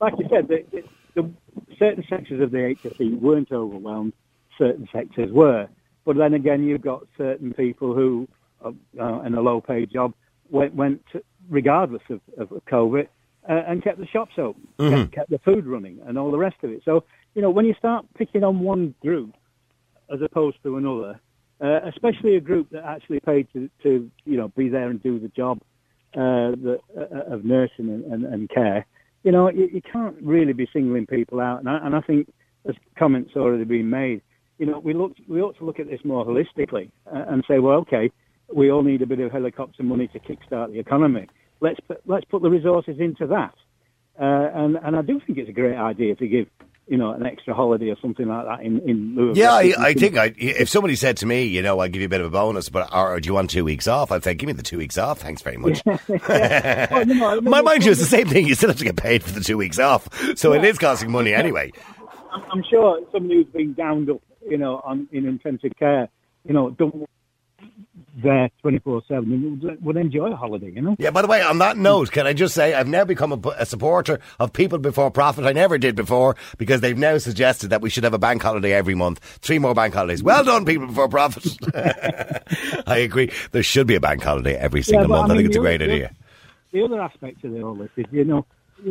like 0.00 0.14
you 0.18 0.26
said, 0.30 0.48
the, 0.48 0.64
the, 0.72 0.82
the 1.14 1.30
certain 1.78 2.02
sectors 2.08 2.40
of 2.40 2.50
the 2.50 2.74
HSE 2.82 3.20
weren't 3.20 3.52
overwhelmed. 3.52 4.14
Certain 4.58 4.88
sectors 4.92 5.30
were, 5.30 5.68
but 6.04 6.16
then 6.16 6.34
again, 6.34 6.64
you've 6.64 6.82
got 6.82 7.06
certain 7.16 7.54
people 7.54 7.94
who, 7.94 8.28
uh, 8.64 8.72
uh, 9.00 9.20
in 9.22 9.34
a 9.34 9.40
low-paid 9.40 9.90
job, 9.90 10.12
went, 10.50 10.74
went 10.74 11.02
to, 11.12 11.22
regardless 11.48 12.02
of, 12.10 12.20
of 12.36 12.48
COVID, 12.70 13.06
uh, 13.48 13.52
and 13.66 13.82
kept 13.82 13.98
the 13.98 14.06
shops 14.06 14.32
open, 14.36 14.68
kept, 14.78 15.12
kept 15.12 15.30
the 15.30 15.38
food 15.38 15.66
running, 15.66 15.98
and 16.06 16.18
all 16.18 16.30
the 16.30 16.38
rest 16.38 16.56
of 16.62 16.70
it. 16.70 16.82
So, 16.84 17.04
you 17.34 17.40
know, 17.40 17.48
when 17.48 17.64
you 17.64 17.74
start 17.78 18.04
picking 18.18 18.44
on 18.44 18.60
one 18.60 18.94
group 19.00 19.34
as 20.12 20.20
opposed 20.20 20.58
to 20.64 20.76
another, 20.76 21.18
uh, 21.60 21.80
especially 21.86 22.36
a 22.36 22.40
group 22.40 22.68
that 22.70 22.84
actually 22.84 23.20
paid 23.20 23.46
to, 23.52 23.70
to 23.82 24.10
you 24.24 24.36
know 24.36 24.48
be 24.48 24.68
there 24.68 24.88
and 24.88 25.02
do 25.02 25.18
the 25.18 25.28
job 25.28 25.60
uh, 26.14 26.50
the, 26.52 26.78
uh, 26.96 27.34
of 27.34 27.44
nursing 27.44 27.88
and, 27.88 28.24
and, 28.24 28.48
care, 28.50 28.86
you 29.22 29.32
know, 29.32 29.50
you, 29.50 29.68
you 29.72 29.80
can't 29.80 30.16
really 30.22 30.52
be 30.52 30.68
singling 30.72 31.06
people 31.06 31.40
out. 31.40 31.60
And 31.60 31.68
I, 31.68 31.78
and 31.84 31.94
I 31.94 32.00
think, 32.00 32.32
as 32.68 32.74
comments 32.98 33.32
already 33.36 33.64
been 33.64 33.88
made, 33.88 34.20
you 34.58 34.66
know, 34.66 34.78
we 34.78 34.92
look 34.92 35.12
we 35.28 35.40
ought 35.40 35.56
to 35.58 35.64
look 35.64 35.80
at 35.80 35.88
this 35.88 36.00
more 36.04 36.26
holistically 36.26 36.90
and 37.06 37.42
say, 37.48 37.58
well, 37.58 37.78
okay, 37.78 38.10
we 38.54 38.70
all 38.70 38.82
need 38.82 39.00
a 39.00 39.06
bit 39.06 39.20
of 39.20 39.32
helicopter 39.32 39.82
money 39.82 40.08
to 40.08 40.18
kickstart 40.18 40.72
the 40.72 40.78
economy. 40.78 41.26
Let's 41.60 41.80
put, 41.80 42.02
let's 42.06 42.24
put 42.26 42.42
the 42.42 42.50
resources 42.50 42.96
into 42.98 43.26
that. 43.28 43.54
Uh, 44.20 44.50
and 44.54 44.76
and 44.82 44.96
I 44.96 45.02
do 45.02 45.20
think 45.26 45.38
it's 45.38 45.48
a 45.48 45.52
great 45.52 45.76
idea 45.76 46.14
to 46.16 46.26
give 46.26 46.46
you 46.90 46.96
know 46.96 47.12
an 47.12 47.24
extra 47.24 47.54
holiday 47.54 47.88
or 47.88 47.96
something 48.02 48.26
like 48.26 48.44
that 48.44 48.60
in 48.62 48.80
in 48.80 49.14
lieu 49.14 49.32
Yeah, 49.34 49.52
I, 49.52 49.72
I 49.78 49.94
think 49.94 50.18
I, 50.18 50.34
if 50.36 50.68
somebody 50.68 50.96
said 50.96 51.16
to 51.18 51.26
me, 51.26 51.44
you 51.44 51.62
know, 51.62 51.78
I'll 51.78 51.88
give 51.88 52.02
you 52.02 52.06
a 52.06 52.10
bit 52.10 52.20
of 52.20 52.26
a 52.26 52.30
bonus, 52.30 52.68
but 52.68 52.92
or, 52.92 53.20
do 53.20 53.28
you 53.28 53.32
want 53.32 53.48
two 53.48 53.64
weeks 53.64 53.86
off? 53.86 54.10
I'd 54.10 54.24
say, 54.24 54.34
give 54.34 54.48
me 54.48 54.52
the 54.52 54.64
two 54.64 54.76
weeks 54.76 54.98
off. 54.98 55.20
Thanks 55.20 55.40
very 55.40 55.56
much. 55.56 55.82
I 55.86 57.04
mean, 57.04 57.18
My 57.44 57.62
mind 57.62 57.84
you, 57.84 57.92
it's 57.92 58.00
the 58.00 58.06
same 58.06 58.26
thing. 58.26 58.46
You 58.46 58.56
still 58.56 58.70
have 58.70 58.78
to 58.78 58.84
get 58.84 58.96
paid 58.96 59.22
for 59.22 59.30
the 59.30 59.40
two 59.40 59.56
weeks 59.56 59.78
off, 59.78 60.08
so 60.36 60.52
it 60.52 60.64
is 60.64 60.78
costing 60.78 61.12
money 61.12 61.32
anyway. 61.32 61.70
I'm, 62.32 62.42
I'm 62.52 62.64
sure 62.68 63.00
somebody 63.12 63.36
who's 63.36 63.46
been 63.46 63.72
downed 63.74 64.10
up, 64.10 64.20
you 64.48 64.58
know, 64.58 64.80
on 64.84 65.08
in 65.12 65.26
intensive 65.26 65.72
care, 65.78 66.08
you 66.44 66.52
know, 66.52 66.70
don't 66.70 67.08
there 68.16 68.50
24 68.62 69.02
seven 69.08 69.78
would 69.82 69.96
enjoy 69.96 70.32
a 70.32 70.36
holiday, 70.36 70.70
you 70.70 70.82
know. 70.82 70.96
Yeah. 70.98 71.10
By 71.10 71.22
the 71.22 71.28
way, 71.28 71.42
on 71.42 71.58
that 71.58 71.76
note, 71.76 72.10
can 72.10 72.26
I 72.26 72.32
just 72.32 72.54
say 72.54 72.74
I've 72.74 72.88
now 72.88 73.04
become 73.04 73.32
a, 73.32 73.38
a 73.58 73.66
supporter 73.66 74.18
of 74.38 74.52
people 74.52 74.78
before 74.78 75.10
profit. 75.10 75.44
I 75.44 75.52
never 75.52 75.78
did 75.78 75.94
before 75.96 76.36
because 76.58 76.80
they've 76.80 76.98
now 76.98 77.18
suggested 77.18 77.70
that 77.70 77.80
we 77.82 77.90
should 77.90 78.04
have 78.04 78.14
a 78.14 78.18
bank 78.18 78.42
holiday 78.42 78.72
every 78.72 78.94
month. 78.94 79.20
Three 79.40 79.58
more 79.58 79.74
bank 79.74 79.94
holidays. 79.94 80.22
Well 80.22 80.44
done, 80.44 80.64
people 80.64 80.86
before 80.88 81.08
profit. 81.08 81.46
I 82.86 82.98
agree. 82.98 83.30
There 83.52 83.62
should 83.62 83.86
be 83.86 83.94
a 83.94 84.00
bank 84.00 84.22
holiday 84.22 84.54
every 84.56 84.82
single 84.82 85.04
I 85.12 85.18
month. 85.18 85.30
I, 85.30 85.34
mean, 85.34 85.36
think 85.44 85.48
it's 85.50 85.56
a 85.56 85.60
great 85.60 85.82
other- 85.82 85.92
idea. 85.92 86.14
the 86.72 86.82
other 86.84 87.00
aspect 87.00 87.44
of 87.44 87.54
all 87.62 87.74
this 87.74 87.90
is, 87.96 88.06
you 88.10 88.24
know, 88.24 88.46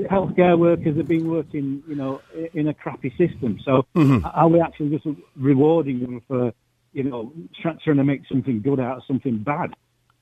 healthcare 0.09 0.57
workers 0.57 0.95
have 0.97 1.07
been 1.07 1.29
working, 1.29 1.81
you 1.87 1.95
know, 1.95 2.21
in 2.53 2.67
a 2.67 2.73
crappy 2.73 3.09
system. 3.17 3.59
So 3.65 3.85
Mm-hmm. 3.95 4.25
are 4.25 4.47
we 4.47 4.61
actually 4.61 4.89
just 4.97 5.07
rewarding 5.35 5.99
them 5.99 6.21
for, 6.27 6.53
you 6.93 7.03
know, 7.03 7.31
try- 7.61 7.77
trying 7.83 7.97
to 7.97 8.03
make 8.03 8.21
something 8.27 8.61
good 8.61 8.79
out 8.79 8.97
of 8.97 9.03
something 9.07 9.39
bad? 9.39 9.73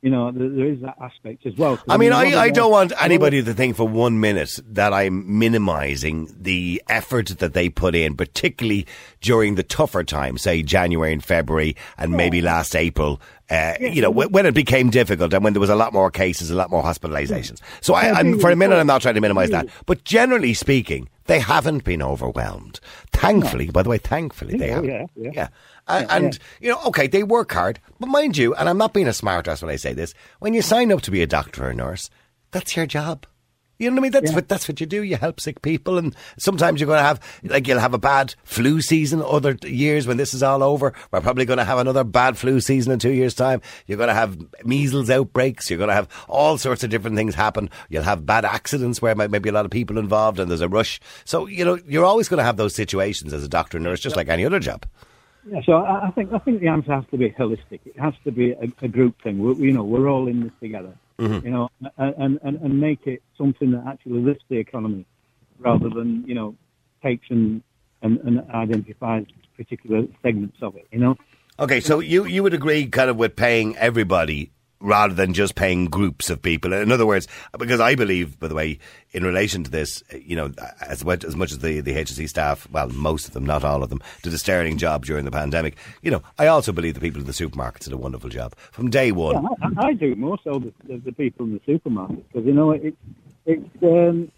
You 0.03 0.11
know, 0.11 0.31
there, 0.31 0.47
there 0.47 0.67
is 0.67 0.79
that 0.81 0.95
aspect 1.01 1.47
as 1.47 1.55
well. 1.57 1.79
I 1.89 1.97
mean, 1.97 2.13
I, 2.13 2.39
I 2.39 2.49
don't 2.51 2.69
want 2.69 2.93
anybody 3.01 3.41
to 3.41 3.53
think 3.53 3.75
for 3.75 3.87
one 3.87 4.19
minute 4.19 4.59
that 4.67 4.93
I'm 4.93 5.39
minimizing 5.39 6.29
the 6.39 6.83
effort 6.87 7.29
that 7.39 7.53
they 7.55 7.67
put 7.67 7.95
in, 7.95 8.15
particularly 8.15 8.85
during 9.21 9.55
the 9.55 9.63
tougher 9.63 10.03
time, 10.03 10.37
say 10.37 10.61
January 10.61 11.11
and 11.13 11.23
February 11.23 11.75
and 11.97 12.11
maybe 12.11 12.41
last 12.41 12.75
April. 12.75 13.19
Uh, 13.49 13.73
you 13.79 14.01
know, 14.01 14.11
when, 14.11 14.31
when 14.31 14.45
it 14.45 14.53
became 14.53 14.91
difficult 14.91 15.33
and 15.33 15.43
when 15.43 15.53
there 15.53 15.59
was 15.59 15.69
a 15.69 15.75
lot 15.75 15.93
more 15.93 16.11
cases, 16.11 16.51
a 16.51 16.55
lot 16.55 16.69
more 16.69 16.83
hospitalizations. 16.83 17.59
So 17.81 17.95
I, 17.95 18.11
I'm, 18.11 18.39
for 18.39 18.51
a 18.51 18.55
minute, 18.55 18.75
I'm 18.75 18.87
not 18.87 19.01
trying 19.01 19.15
to 19.15 19.21
minimize 19.21 19.49
that. 19.49 19.67
But 19.87 20.03
generally 20.03 20.53
speaking, 20.53 21.09
they 21.25 21.39
haven't 21.39 21.83
been 21.83 22.03
overwhelmed. 22.03 22.79
Thankfully, 23.11 23.71
by 23.71 23.81
the 23.81 23.89
way, 23.89 23.97
thankfully 23.97 24.57
they 24.57 24.69
haven't. 24.69 24.89
yeah, 24.89 25.05
yeah. 25.15 25.31
yeah. 25.33 25.47
Uh, 25.87 26.05
and, 26.09 26.39
you 26.59 26.69
know, 26.69 26.79
okay, 26.85 27.07
they 27.07 27.23
work 27.23 27.51
hard, 27.51 27.79
but 27.99 28.07
mind 28.07 28.37
you, 28.37 28.53
and 28.55 28.67
I'm 28.67 28.77
not 28.77 28.93
being 28.93 29.07
a 29.07 29.11
smartass 29.11 29.61
when 29.61 29.71
I 29.71 29.77
say 29.77 29.93
this, 29.93 30.13
when 30.39 30.53
you 30.53 30.61
sign 30.61 30.91
up 30.91 31.01
to 31.03 31.11
be 31.11 31.21
a 31.21 31.27
doctor 31.27 31.65
or 31.65 31.69
a 31.69 31.73
nurse, 31.73 32.09
that's 32.51 32.75
your 32.75 32.85
job. 32.85 33.25
You 33.79 33.91
know 33.91 33.95
what 33.95 33.99
I 33.99 34.03
mean? 34.03 34.11
That's 34.11 34.33
what 34.33 34.47
that's 34.47 34.67
what 34.67 34.79
you 34.79 34.87
do. 34.87 35.03
You 35.03 35.17
help 35.17 35.39
sick 35.39 35.61
people, 35.61 35.99
and 35.99 36.15
sometimes 36.39 36.79
you're 36.79 36.87
going 36.87 36.97
to 36.97 37.03
have 37.03 37.19
like 37.43 37.67
you'll 37.67 37.79
have 37.79 37.93
a 37.93 37.99
bad 37.99 38.33
flu 38.43 38.81
season. 38.81 39.21
Other 39.21 39.55
years 39.63 40.07
when 40.07 40.17
this 40.17 40.33
is 40.33 40.41
all 40.41 40.63
over, 40.63 40.93
we're 41.11 41.21
probably 41.21 41.45
going 41.45 41.59
to 41.59 41.63
have 41.63 41.77
another 41.77 42.03
bad 42.03 42.39
flu 42.39 42.59
season 42.59 42.91
in 42.91 42.97
two 42.97 43.11
years' 43.11 43.35
time. 43.35 43.61
You're 43.85 43.99
going 43.99 44.07
to 44.07 44.15
have 44.15 44.39
measles 44.65 45.11
outbreaks. 45.11 45.69
You're 45.69 45.77
going 45.77 45.89
to 45.89 45.93
have 45.93 46.09
all 46.27 46.57
sorts 46.57 46.83
of 46.83 46.89
different 46.89 47.17
things 47.17 47.35
happen. 47.35 47.69
You'll 47.89 48.01
have 48.01 48.25
bad 48.25 48.45
accidents 48.45 48.99
where 48.99 49.13
might 49.13 49.29
maybe 49.29 49.49
a 49.49 49.53
lot 49.53 49.65
of 49.65 49.71
people 49.71 49.99
involved, 49.99 50.39
and 50.39 50.49
there's 50.49 50.61
a 50.61 50.67
rush. 50.67 50.99
So 51.23 51.45
you 51.45 51.63
know 51.63 51.77
you're 51.87 52.05
always 52.05 52.29
going 52.29 52.39
to 52.39 52.43
have 52.43 52.57
those 52.57 52.73
situations 52.73 53.31
as 53.31 53.43
a 53.43 53.47
doctor 53.47 53.77
or 53.77 53.81
nurse, 53.81 53.99
just 53.99 54.15
like 54.15 54.27
any 54.27 54.43
other 54.43 54.59
job. 54.59 54.87
Yeah, 55.49 55.61
so 55.65 55.73
I, 55.73 56.07
I 56.07 56.11
think 56.11 56.33
I 56.33 56.39
think 56.39 56.59
the 56.59 56.67
answer 56.67 56.93
has 56.93 57.05
to 57.11 57.17
be 57.17 57.29
holistic. 57.29 57.79
It 57.85 57.99
has 57.99 58.13
to 58.25 58.31
be 58.31 58.51
a, 58.51 58.67
a 58.81 58.87
group 58.87 59.21
thing. 59.21 59.39
We're, 59.39 59.53
you 59.53 59.71
know, 59.71 59.83
we're 59.83 60.09
all 60.09 60.27
in 60.27 60.41
this 60.41 60.51
together. 60.59 60.93
Mm-hmm. 61.19 61.45
You 61.45 61.51
know, 61.51 61.69
and, 61.97 62.39
and 62.43 62.61
and 62.61 62.81
make 62.81 63.07
it 63.07 63.23
something 63.37 63.71
that 63.71 63.83
actually 63.87 64.21
lifts 64.21 64.43
the 64.49 64.57
economy, 64.57 65.05
rather 65.59 65.89
than 65.89 66.23
you 66.27 66.35
know 66.35 66.55
takes 67.01 67.27
and 67.29 67.61
and, 68.01 68.19
and 68.19 68.49
identifies 68.51 69.25
particular 69.55 70.03
segments 70.21 70.57
of 70.61 70.75
it. 70.75 70.87
You 70.91 70.99
know. 70.99 71.17
Okay, 71.59 71.79
so 71.79 71.99
you, 71.99 72.25
you 72.25 72.43
would 72.43 72.53
agree 72.53 72.85
kind 72.85 73.09
of 73.09 73.17
with 73.17 73.35
paying 73.35 73.75
everybody 73.77 74.51
rather 74.79 75.13
than 75.13 75.33
just 75.33 75.55
paying 75.55 75.85
groups 75.85 76.29
of 76.29 76.41
people. 76.41 76.73
In 76.73 76.91
other 76.91 77.05
words, 77.05 77.27
because 77.57 77.79
I 77.79 77.95
believe, 77.95 78.39
by 78.39 78.47
the 78.47 78.55
way, 78.55 78.79
in 79.11 79.23
relation 79.23 79.63
to 79.63 79.71
this, 79.71 80.03
you 80.13 80.35
know, 80.35 80.51
as 80.81 81.03
much 81.03 81.23
as, 81.23 81.35
much 81.35 81.51
as 81.51 81.59
the, 81.59 81.81
the 81.81 81.93
HSE 81.95 82.29
staff, 82.29 82.69
well, 82.71 82.89
most 82.89 83.27
of 83.27 83.33
them, 83.33 83.45
not 83.45 83.63
all 83.63 83.81
of 83.83 83.89
them, 83.89 84.01
did 84.21 84.33
a 84.33 84.37
sterling 84.37 84.77
job 84.77 85.05
during 85.05 85.25
the 85.25 85.31
pandemic, 85.31 85.77
you 86.01 86.11
know, 86.11 86.21
I 86.37 86.47
also 86.47 86.71
believe 86.71 86.93
the 86.93 86.99
people 86.99 87.21
in 87.21 87.27
the 87.27 87.33
supermarkets 87.33 87.85
did 87.85 87.93
a 87.93 87.97
wonderful 87.97 88.29
job 88.29 88.55
from 88.71 88.89
day 88.89 89.11
one. 89.11 89.43
Yeah, 89.43 89.49
I, 89.79 89.87
I 89.87 89.93
do, 89.93 90.15
more 90.15 90.37
so 90.43 90.59
the, 90.59 90.97
the, 90.97 91.11
people 91.11 91.45
in 91.47 91.53
the 91.53 91.59
supermarkets, 91.61 92.23
because, 92.31 92.45
you 92.45 92.53
know, 92.53 92.71
it, 92.71 92.95
it's, 93.45 93.83
um, 93.83 94.31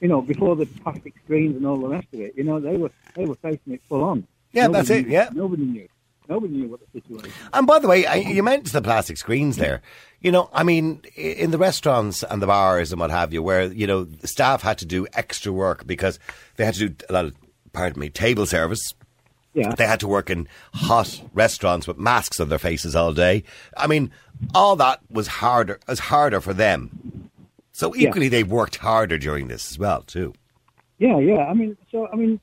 you 0.00 0.08
know, 0.08 0.20
before 0.22 0.54
the 0.54 0.66
plastic 0.66 1.14
screens 1.24 1.56
and 1.56 1.66
all 1.66 1.78
the 1.78 1.88
rest 1.88 2.06
of 2.12 2.20
it, 2.20 2.34
you 2.36 2.44
know, 2.44 2.60
they 2.60 2.76
were, 2.76 2.90
they 3.16 3.24
were 3.24 3.34
facing 3.36 3.72
it 3.72 3.80
full 3.88 4.04
on. 4.04 4.26
Yeah, 4.52 4.68
that's 4.68 4.88
Nobody 4.88 5.00
it, 5.00 5.06
knew- 5.08 5.12
yeah. 5.12 5.28
Nobody 5.32 5.64
knew. 5.64 5.88
Nobody 6.28 6.54
knew 6.54 6.68
what 6.68 6.80
the 6.80 7.00
situation 7.00 7.30
was. 7.30 7.50
And 7.52 7.66
by 7.66 7.78
the 7.78 7.88
way, 7.88 8.06
I, 8.06 8.16
you 8.16 8.42
mentioned 8.42 8.68
the 8.72 8.82
plastic 8.82 9.16
screens 9.18 9.56
there. 9.56 9.82
You 10.20 10.30
know, 10.32 10.48
I 10.52 10.62
mean, 10.62 11.02
in 11.16 11.50
the 11.50 11.58
restaurants 11.58 12.22
and 12.22 12.40
the 12.40 12.46
bars 12.46 12.92
and 12.92 13.00
what 13.00 13.10
have 13.10 13.32
you, 13.32 13.42
where, 13.42 13.64
you 13.64 13.86
know, 13.86 14.06
staff 14.24 14.62
had 14.62 14.78
to 14.78 14.86
do 14.86 15.06
extra 15.14 15.52
work 15.52 15.86
because 15.86 16.18
they 16.56 16.64
had 16.64 16.74
to 16.74 16.88
do 16.88 17.04
a 17.10 17.12
lot 17.12 17.24
of, 17.26 17.34
pardon 17.72 18.00
me, 18.00 18.08
table 18.08 18.46
service. 18.46 18.94
Yeah. 19.54 19.74
They 19.74 19.86
had 19.86 20.00
to 20.00 20.08
work 20.08 20.30
in 20.30 20.48
hot 20.72 21.20
restaurants 21.34 21.86
with 21.86 21.98
masks 21.98 22.40
on 22.40 22.48
their 22.48 22.58
faces 22.58 22.94
all 22.96 23.12
day. 23.12 23.42
I 23.76 23.86
mean, 23.86 24.10
all 24.54 24.76
that 24.76 25.00
was 25.10 25.26
harder, 25.26 25.78
was 25.88 25.98
harder 25.98 26.40
for 26.40 26.54
them. 26.54 27.28
So 27.72 27.94
Yeah. 27.94 28.08
equally, 28.08 28.28
they 28.28 28.44
worked 28.44 28.76
harder 28.76 29.18
during 29.18 29.48
this 29.48 29.72
as 29.72 29.78
well, 29.78 30.02
too. 30.02 30.32
Yeah, 30.98 31.18
yeah. 31.18 31.46
I 31.46 31.52
mean, 31.54 31.76
so 31.90 32.06
I 32.12 32.16
mean, 32.16 32.38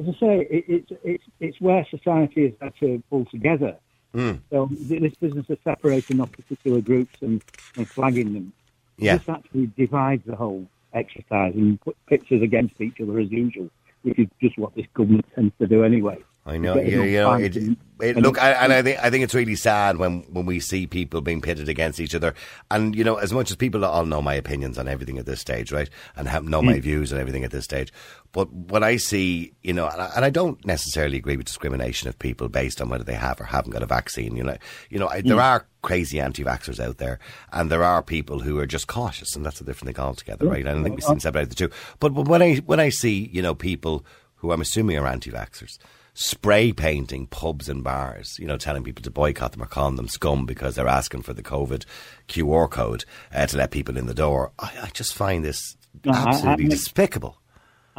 as 0.00 0.14
I 0.16 0.18
say, 0.18 0.46
it, 0.50 0.64
it's 0.68 0.92
it's 1.04 1.24
it's 1.40 1.60
where 1.60 1.86
society 1.90 2.46
is 2.46 2.54
had 2.60 2.74
to 2.80 3.02
pull 3.10 3.24
together. 3.26 3.76
Hmm. 4.14 4.32
So 4.50 4.68
this 4.72 5.14
business 5.14 5.48
of 5.50 5.58
separating 5.62 6.20
off 6.20 6.32
particular 6.32 6.80
groups 6.80 7.14
and, 7.20 7.42
and 7.76 7.88
flagging 7.88 8.34
them, 8.34 8.52
Yeah. 8.98 9.16
this 9.18 9.28
actually 9.28 9.66
divides 9.76 10.24
the 10.26 10.34
whole 10.34 10.66
exercise 10.92 11.54
and 11.54 11.80
put 11.80 11.96
pictures 12.06 12.42
against 12.42 12.80
each 12.80 13.00
other 13.00 13.20
as 13.20 13.30
usual, 13.30 13.70
which 14.02 14.18
is 14.18 14.26
just 14.42 14.58
what 14.58 14.74
this 14.74 14.86
government 14.94 15.26
tends 15.34 15.54
to 15.60 15.66
do 15.68 15.84
anyway. 15.84 16.18
I 16.46 16.56
know, 16.56 16.74
Getting 16.74 16.90
you, 16.90 17.12
know, 17.20 17.30
fights 17.30 17.56
it, 17.56 17.78
it, 18.00 18.16
look, 18.16 18.40
I, 18.40 18.52
and 18.52 18.72
I 18.72 18.82
think 18.82 18.98
I 18.98 19.10
think 19.10 19.24
it's 19.24 19.34
really 19.34 19.56
sad 19.56 19.98
when 19.98 20.22
when 20.32 20.46
we 20.46 20.58
see 20.58 20.86
people 20.86 21.20
being 21.20 21.42
pitted 21.42 21.68
against 21.68 22.00
each 22.00 22.14
other. 22.14 22.34
And 22.70 22.96
you 22.96 23.04
know, 23.04 23.16
as 23.16 23.32
much 23.32 23.50
as 23.50 23.56
people 23.56 23.84
all 23.84 24.06
know 24.06 24.22
my 24.22 24.34
opinions 24.34 24.78
on 24.78 24.88
everything 24.88 25.18
at 25.18 25.26
this 25.26 25.40
stage, 25.40 25.70
right, 25.70 25.90
and 26.16 26.28
have, 26.28 26.44
know 26.44 26.62
my 26.62 26.74
hmm. 26.74 26.80
views 26.80 27.12
on 27.12 27.20
everything 27.20 27.44
at 27.44 27.50
this 27.50 27.64
stage, 27.64 27.92
but 28.32 28.50
when 28.52 28.82
I 28.82 28.96
see, 28.96 29.52
you 29.62 29.72
know, 29.72 29.86
and 29.86 30.00
I, 30.00 30.10
and 30.16 30.24
I 30.24 30.30
don't 30.30 30.64
necessarily 30.64 31.18
agree 31.18 31.36
with 31.36 31.46
discrimination 31.46 32.08
of 32.08 32.18
people 32.18 32.48
based 32.48 32.80
on 32.80 32.88
whether 32.88 33.04
they 33.04 33.14
have 33.14 33.40
or 33.40 33.44
haven't 33.44 33.72
got 33.72 33.82
a 33.82 33.86
vaccine. 33.86 34.34
You 34.36 34.44
know, 34.44 34.56
you 34.88 34.98
know, 34.98 35.08
I, 35.08 35.20
there 35.20 35.36
Mm. 35.36 35.44
are 35.44 35.66
crazy 35.82 36.20
anti-vaxxers 36.20 36.80
out 36.80 36.98
there, 36.98 37.18
and 37.52 37.70
there 37.70 37.84
are 37.84 38.02
people 38.02 38.40
who 38.40 38.58
are 38.58 38.66
just 38.66 38.86
cautious, 38.86 39.36
and 39.36 39.44
that's 39.44 39.60
a 39.60 39.64
different 39.64 39.94
thing 39.94 40.04
altogether, 40.04 40.46
right? 40.46 40.66
And 40.66 40.80
I 40.80 40.82
think 40.82 40.96
we 40.96 41.02
can 41.02 41.20
separate 41.20 41.50
the 41.50 41.54
two. 41.54 41.70
But, 41.98 42.14
but 42.14 42.28
when 42.28 42.42
I 42.42 42.56
when 42.56 42.80
I 42.80 42.88
see, 42.88 43.28
you 43.32 43.42
know, 43.42 43.54
people 43.54 44.06
who 44.36 44.52
I'm 44.52 44.62
assuming 44.62 44.96
are 44.96 45.06
anti-vaxxers 45.06 45.78
spray 46.14 46.72
painting 46.72 47.26
pubs 47.26 47.68
and 47.68 47.82
bars, 47.84 48.36
you 48.38 48.46
know, 48.46 48.56
telling 48.56 48.84
people 48.84 49.02
to 49.02 49.10
boycott 49.10 49.52
them 49.52 49.62
or 49.62 49.66
calling 49.66 49.96
them 49.96 50.08
scum 50.08 50.46
because 50.46 50.74
they're 50.74 50.88
asking 50.88 51.22
for 51.22 51.32
the 51.32 51.42
COVID 51.42 51.84
QR 52.28 52.68
code 52.70 53.04
uh, 53.34 53.46
to 53.46 53.56
let 53.56 53.70
people 53.70 53.96
in 53.96 54.06
the 54.06 54.14
door. 54.14 54.52
I, 54.58 54.72
I 54.82 54.90
just 54.92 55.14
find 55.14 55.44
this 55.44 55.76
No, 56.04 56.12
I- 56.12 56.16
I 56.24 56.28
absolutely 56.28 56.68
despicable. 56.68 57.39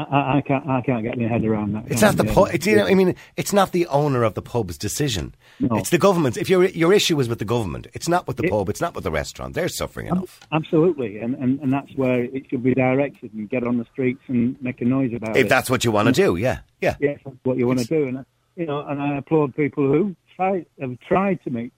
I, 0.10 0.38
I, 0.38 0.42
can't 0.42 0.68
I 0.68 0.82
can't 0.82 1.04
get 1.04 1.18
my 1.18 1.28
head 1.28 1.44
around 1.46 1.74
that. 1.74 1.84
It's 1.88 2.02
not 2.02 2.18
the 2.18 2.26
Yeah. 2.26 2.34
pub. 2.34 2.48
It's, 2.54 2.66
you 2.66 2.76
know, 2.76 2.86
I 2.88 2.94
mean, 2.94 3.16
it's 3.38 3.54
not 3.54 3.72
the 3.72 3.88
owner 3.88 4.24
of 4.24 4.34
the 4.34 4.42
pub's 4.42 4.78
decision. 4.78 5.34
No. 5.60 5.76
It's 5.78 5.90
the 5.90 5.98
government's. 5.98 6.38
If 6.38 6.50
your 6.50 6.66
your 6.66 6.94
issue 6.94 7.20
is 7.20 7.28
with 7.30 7.40
the 7.40 7.46
government, 7.46 7.88
it's 7.94 8.08
not 8.08 8.28
with 8.28 8.38
the 8.38 8.44
Yeah. 8.46 8.52
pub. 8.52 8.70
It's 8.70 8.82
not 8.82 8.96
with 8.96 9.04
the 9.04 9.12
restaurant. 9.12 9.54
They're 9.56 9.68
suffering 9.70 10.08
enough. 10.08 10.40
Absolutely, 10.52 11.20
and, 11.20 11.36
and 11.36 11.60
and 11.60 11.72
that's 11.72 11.92
where 11.96 12.24
it 12.24 12.44
should 12.50 12.64
be 12.64 12.74
directed 12.74 13.34
and 13.34 13.50
get 13.50 13.64
on 13.66 13.78
the 13.78 13.86
streets 13.94 14.22
and 14.28 14.56
make 14.62 14.82
a 14.82 14.86
noise 14.86 15.14
about 15.14 15.32
If 15.32 15.36
it. 15.38 15.40
If 15.42 15.50
that's 15.50 15.70
what 15.70 15.84
you 15.84 15.92
want 15.92 16.08
to 16.08 16.14
do, 16.14 16.36
yeah, 16.36 16.60
yeah. 16.82 16.96
yes, 17.00 17.20
that's 17.26 17.38
what 17.44 17.58
you 17.58 17.68
want 17.68 17.80
to 17.80 17.86
do. 17.88 18.08
And 18.08 18.26
you 18.56 18.66
know, 18.66 18.86
and 18.86 19.02
I 19.02 19.18
applaud 19.18 19.56
people 19.56 19.88
who 19.88 20.16
try 20.36 20.66
have 20.80 20.98
tried 21.08 21.44
to 21.44 21.50
make 21.50 21.72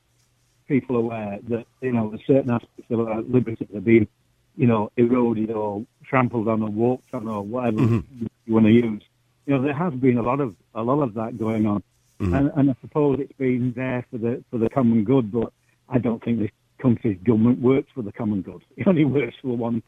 people 0.68 0.96
aware 0.96 1.40
that 1.50 1.66
you 1.82 1.92
know 1.92 2.16
certain 2.26 2.52
aspects 2.52 2.90
of 2.90 3.00
our 3.02 3.22
liberties 3.22 3.68
are 3.76 3.82
being, 3.82 4.08
you 4.56 4.68
know, 4.68 4.92
eroded 4.98 5.52
or 5.52 5.86
trampled 6.04 6.48
on 6.48 6.62
or 6.62 6.70
walked 6.70 7.14
on 7.14 7.28
or 7.28 7.42
whatever 7.44 7.78
Mm-hmm. 7.80 8.26
you 8.46 8.54
want 8.54 8.66
to 8.66 8.72
use. 8.72 9.02
You 9.46 9.56
know, 9.56 9.62
there 9.62 9.74
has 9.74 9.94
been 9.94 10.18
a 10.18 10.22
lot 10.24 10.40
of 10.40 10.56
a 10.76 10.82
lot 10.84 11.02
of 11.02 11.14
that 11.16 11.38
going 11.38 11.66
on, 11.66 11.84
Mm-hmm. 12.20 12.34
and, 12.36 12.52
and 12.56 12.70
I 12.72 12.76
suppose 12.82 13.20
it's 13.20 13.34
been 13.34 13.74
there 13.76 14.06
for 14.12 14.18
the 14.20 14.44
for 14.52 14.58
the 14.60 14.70
common 14.70 15.04
good. 15.04 15.32
But 15.32 15.52
I 15.90 15.98
don't 15.98 16.24
think 16.24 16.40
this 16.40 16.52
country's 16.80 17.18
government 17.24 17.60
works 17.60 17.90
for 17.96 18.02
the 18.04 18.12
common 18.12 18.42
good. 18.42 18.62
It 18.78 18.88
only 18.88 19.06
works 19.06 19.36
for 19.42 19.56
one 19.58 19.82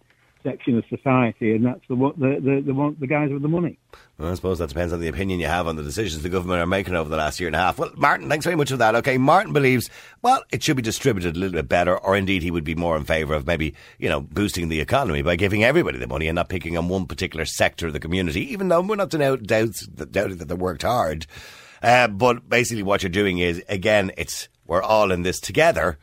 section 0.45 0.77
of 0.77 0.85
society, 0.87 1.53
and 1.53 1.65
that's 1.65 1.81
the 1.89 1.95
the 1.95 2.39
the 2.39 2.73
the, 2.73 2.95
the 2.99 3.07
guys 3.07 3.31
with 3.31 3.41
the 3.41 3.49
money. 3.49 3.77
Well, 4.17 4.31
I 4.31 4.35
suppose 4.35 4.59
that 4.59 4.69
depends 4.69 4.93
on 4.93 5.01
the 5.01 5.09
opinion 5.09 5.41
you 5.41 5.47
have 5.47 5.67
on 5.67 5.75
the 5.75 5.83
decisions 5.83 6.23
the 6.23 6.29
government 6.29 6.61
are 6.61 6.65
making 6.65 6.95
over 6.95 7.09
the 7.09 7.17
last 7.17 7.39
year 7.39 7.47
and 7.47 7.55
a 7.55 7.59
half. 7.59 7.77
Well, 7.77 7.91
Martin, 7.97 8.29
thanks 8.29 8.45
very 8.45 8.55
much 8.55 8.69
for 8.69 8.77
that. 8.77 8.95
Okay, 8.95 9.17
Martin 9.17 9.51
believes, 9.51 9.89
well, 10.21 10.41
it 10.51 10.63
should 10.63 10.77
be 10.77 10.81
distributed 10.81 11.35
a 11.35 11.39
little 11.39 11.55
bit 11.55 11.67
better, 11.67 11.97
or 11.97 12.15
indeed 12.15 12.41
he 12.41 12.51
would 12.51 12.63
be 12.63 12.75
more 12.75 12.95
in 12.95 13.03
favour 13.03 13.33
of 13.33 13.45
maybe, 13.45 13.75
you 13.99 14.07
know, 14.07 14.21
boosting 14.21 14.69
the 14.69 14.79
economy 14.79 15.21
by 15.21 15.35
giving 15.35 15.65
everybody 15.65 15.97
the 15.97 16.07
money 16.07 16.27
and 16.29 16.35
not 16.35 16.47
picking 16.47 16.77
on 16.77 16.87
one 16.87 17.07
particular 17.07 17.43
sector 17.43 17.87
of 17.87 17.93
the 17.93 17.99
community, 17.99 18.49
even 18.53 18.69
though 18.69 18.79
we're 18.79 18.95
not 18.95 19.09
doubt, 19.09 19.43
doubts, 19.43 19.85
doubting 19.87 20.37
that 20.37 20.47
they 20.47 20.55
worked 20.55 20.83
hard. 20.83 21.25
Uh, 21.83 22.07
but 22.07 22.47
basically 22.47 22.83
what 22.83 23.03
you're 23.03 23.09
doing 23.09 23.39
is, 23.39 23.61
again, 23.67 24.11
it's, 24.17 24.47
we're 24.65 24.81
all 24.81 25.11
in 25.11 25.23
this 25.23 25.41
together 25.41 25.97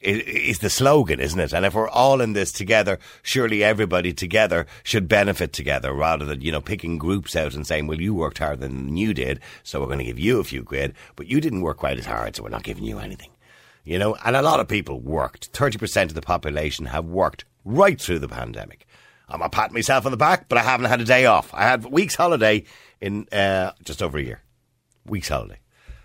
is 0.00 0.58
the 0.58 0.70
slogan, 0.70 1.20
isn't 1.20 1.40
it? 1.40 1.52
And 1.52 1.64
if 1.64 1.74
we're 1.74 1.88
all 1.88 2.20
in 2.20 2.32
this 2.34 2.52
together, 2.52 2.98
surely 3.22 3.64
everybody 3.64 4.12
together 4.12 4.66
should 4.82 5.08
benefit 5.08 5.52
together 5.52 5.92
rather 5.92 6.24
than, 6.24 6.42
you 6.42 6.52
know, 6.52 6.60
picking 6.60 6.98
groups 6.98 7.34
out 7.34 7.54
and 7.54 7.66
saying, 7.66 7.86
well, 7.86 8.00
you 8.00 8.14
worked 8.14 8.38
harder 8.38 8.60
than 8.60 8.96
you 8.96 9.14
did, 9.14 9.40
so 9.62 9.80
we're 9.80 9.86
going 9.86 9.98
to 9.98 10.04
give 10.04 10.18
you 10.18 10.38
a 10.38 10.44
few 10.44 10.62
quid, 10.62 10.94
but 11.16 11.26
you 11.26 11.40
didn't 11.40 11.62
work 11.62 11.78
quite 11.78 11.98
as 11.98 12.06
hard, 12.06 12.36
so 12.36 12.42
we're 12.42 12.50
not 12.50 12.62
giving 12.62 12.84
you 12.84 12.98
anything. 12.98 13.30
You 13.84 13.98
know, 13.98 14.16
and 14.24 14.36
a 14.36 14.42
lot 14.42 14.60
of 14.60 14.68
people 14.68 15.00
worked. 15.00 15.52
30% 15.52 16.04
of 16.04 16.14
the 16.14 16.22
population 16.22 16.86
have 16.86 17.04
worked 17.04 17.44
right 17.64 18.00
through 18.00 18.18
the 18.18 18.28
pandemic. 18.28 18.86
I'm 19.28 19.40
not 19.40 19.52
patting 19.52 19.74
myself 19.74 20.04
on 20.06 20.12
the 20.12 20.16
back, 20.16 20.48
but 20.48 20.58
I 20.58 20.62
haven't 20.62 20.86
had 20.86 21.00
a 21.00 21.04
day 21.04 21.26
off. 21.26 21.52
I 21.54 21.62
had 21.62 21.84
week's 21.86 22.14
holiday 22.14 22.64
in 23.00 23.26
uh, 23.32 23.72
just 23.82 24.02
over 24.02 24.18
a 24.18 24.22
year. 24.22 24.42
Week's 25.04 25.28
holiday. 25.28 25.58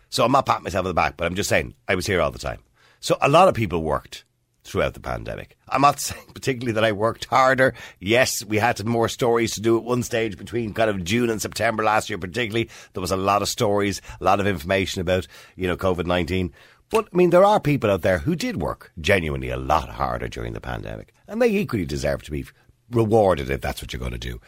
So 0.10 0.26
I'm 0.26 0.32
not 0.32 0.46
patting 0.46 0.64
myself 0.64 0.86
on 0.86 0.90
the 0.90 0.94
back, 0.94 1.18
but 1.18 1.26
I'm 1.26 1.36
just 1.36 1.50
saying 1.50 1.74
I 1.88 1.96
was 1.96 2.06
here 2.06 2.22
all 2.22 2.32
the 2.32 2.40
time. 2.40 2.60
So 3.02 3.18
a 3.20 3.30
lot 3.30 3.48
of 3.48 3.56
people 3.56 3.82
worked 3.82 4.24
throughout 4.64 4.94
the 4.94 5.00
pandemic. 5.00 5.58
I'm 5.68 5.82
not 5.82 6.00
saying 6.00 6.28
particularly 6.34 6.74
that 6.74 6.86
I 6.86 6.92
worked 6.92 7.26
harder. 7.26 7.74
Yes, 8.00 8.46
we 8.46 8.58
had 8.58 8.84
more 8.86 9.10
stories 9.10 9.54
to 9.56 9.62
do 9.62 9.76
at 9.76 9.84
one 9.84 10.04
stage 10.04 10.38
between 10.38 10.74
kind 10.74 10.90
of 10.90 11.04
June 11.04 11.32
and 11.32 11.42
September 11.42 11.84
last 11.84 12.10
year, 12.10 12.20
particularly. 12.20 12.70
There 12.94 13.02
was 13.02 13.12
a 13.12 13.18
lot 13.18 13.42
of 13.42 13.50
stories, 13.50 14.02
a 14.20 14.24
lot 14.24 14.40
of 14.40 14.46
information 14.46 15.02
about, 15.02 15.28
you 15.56 15.68
know, 15.68 15.76
COVID 15.76 16.06
19. 16.06 16.54
But 16.92 17.08
I 17.12 17.18
mean, 17.18 17.32
there 17.32 17.44
are 17.44 17.60
people 17.60 17.90
out 17.90 18.04
there 18.04 18.20
who 18.20 18.36
did 18.36 18.62
work 18.62 18.92
genuinely 19.02 19.50
a 19.50 19.58
lot 19.58 19.90
harder 19.90 20.28
during 20.28 20.54
the 20.54 20.62
pandemic, 20.62 21.14
and 21.28 21.42
they 21.42 21.50
equally 21.50 21.86
deserve 21.86 22.22
to 22.24 22.32
be 22.32 22.46
rewarded 22.92 23.50
if 23.50 23.62
that's 23.62 23.82
what 23.82 23.94
you're 23.94 24.00
going 24.00 24.12
to 24.12 24.18
do. 24.20 24.40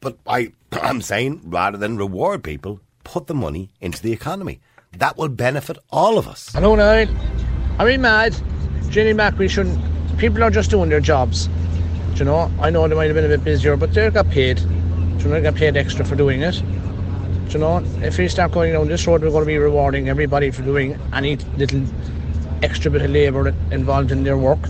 But 0.00 0.18
I, 0.26 0.52
I'm 0.72 1.00
saying 1.00 1.42
rather 1.44 1.78
than 1.78 1.96
reward 1.96 2.42
people, 2.42 2.80
put 3.04 3.28
the 3.28 3.34
money 3.34 3.70
into 3.80 4.02
the 4.02 4.12
economy. 4.12 4.60
That 4.96 5.16
will 5.16 5.28
benefit 5.28 5.78
all 5.90 6.18
of 6.18 6.26
us. 6.26 6.50
Hello, 6.52 6.74
Niall. 6.74 7.06
Are 7.80 7.86
we 7.86 7.96
mad? 7.96 8.36
Jenny 8.90 9.14
Mac, 9.14 9.38
we 9.38 9.48
shouldn't. 9.48 9.80
People 10.18 10.44
are 10.44 10.50
just 10.50 10.68
doing 10.68 10.90
their 10.90 11.00
jobs. 11.00 11.46
Do 11.46 12.16
you 12.16 12.24
know? 12.26 12.52
I 12.60 12.68
know 12.68 12.86
they 12.86 12.94
might 12.94 13.06
have 13.06 13.14
been 13.14 13.24
a 13.24 13.28
bit 13.28 13.42
busier, 13.42 13.74
but 13.78 13.94
they 13.94 14.10
got 14.10 14.28
paid. 14.28 14.58
Do 14.58 14.64
you 14.64 15.24
know, 15.24 15.30
they 15.30 15.40
got 15.40 15.54
paid 15.54 15.78
extra 15.78 16.04
for 16.04 16.14
doing 16.14 16.42
it. 16.42 16.60
Do 16.60 17.52
you 17.52 17.58
know? 17.58 17.78
If 18.02 18.18
we 18.18 18.28
start 18.28 18.52
going 18.52 18.74
down 18.74 18.88
this 18.88 19.06
road, 19.06 19.22
we're 19.22 19.30
going 19.30 19.44
to 19.44 19.46
be 19.46 19.56
rewarding 19.56 20.10
everybody 20.10 20.50
for 20.50 20.60
doing 20.60 21.00
any 21.14 21.36
little 21.56 21.82
extra 22.62 22.90
bit 22.90 23.00
of 23.00 23.12
labour 23.12 23.48
involved 23.70 24.12
in 24.12 24.24
their 24.24 24.36
work. 24.36 24.60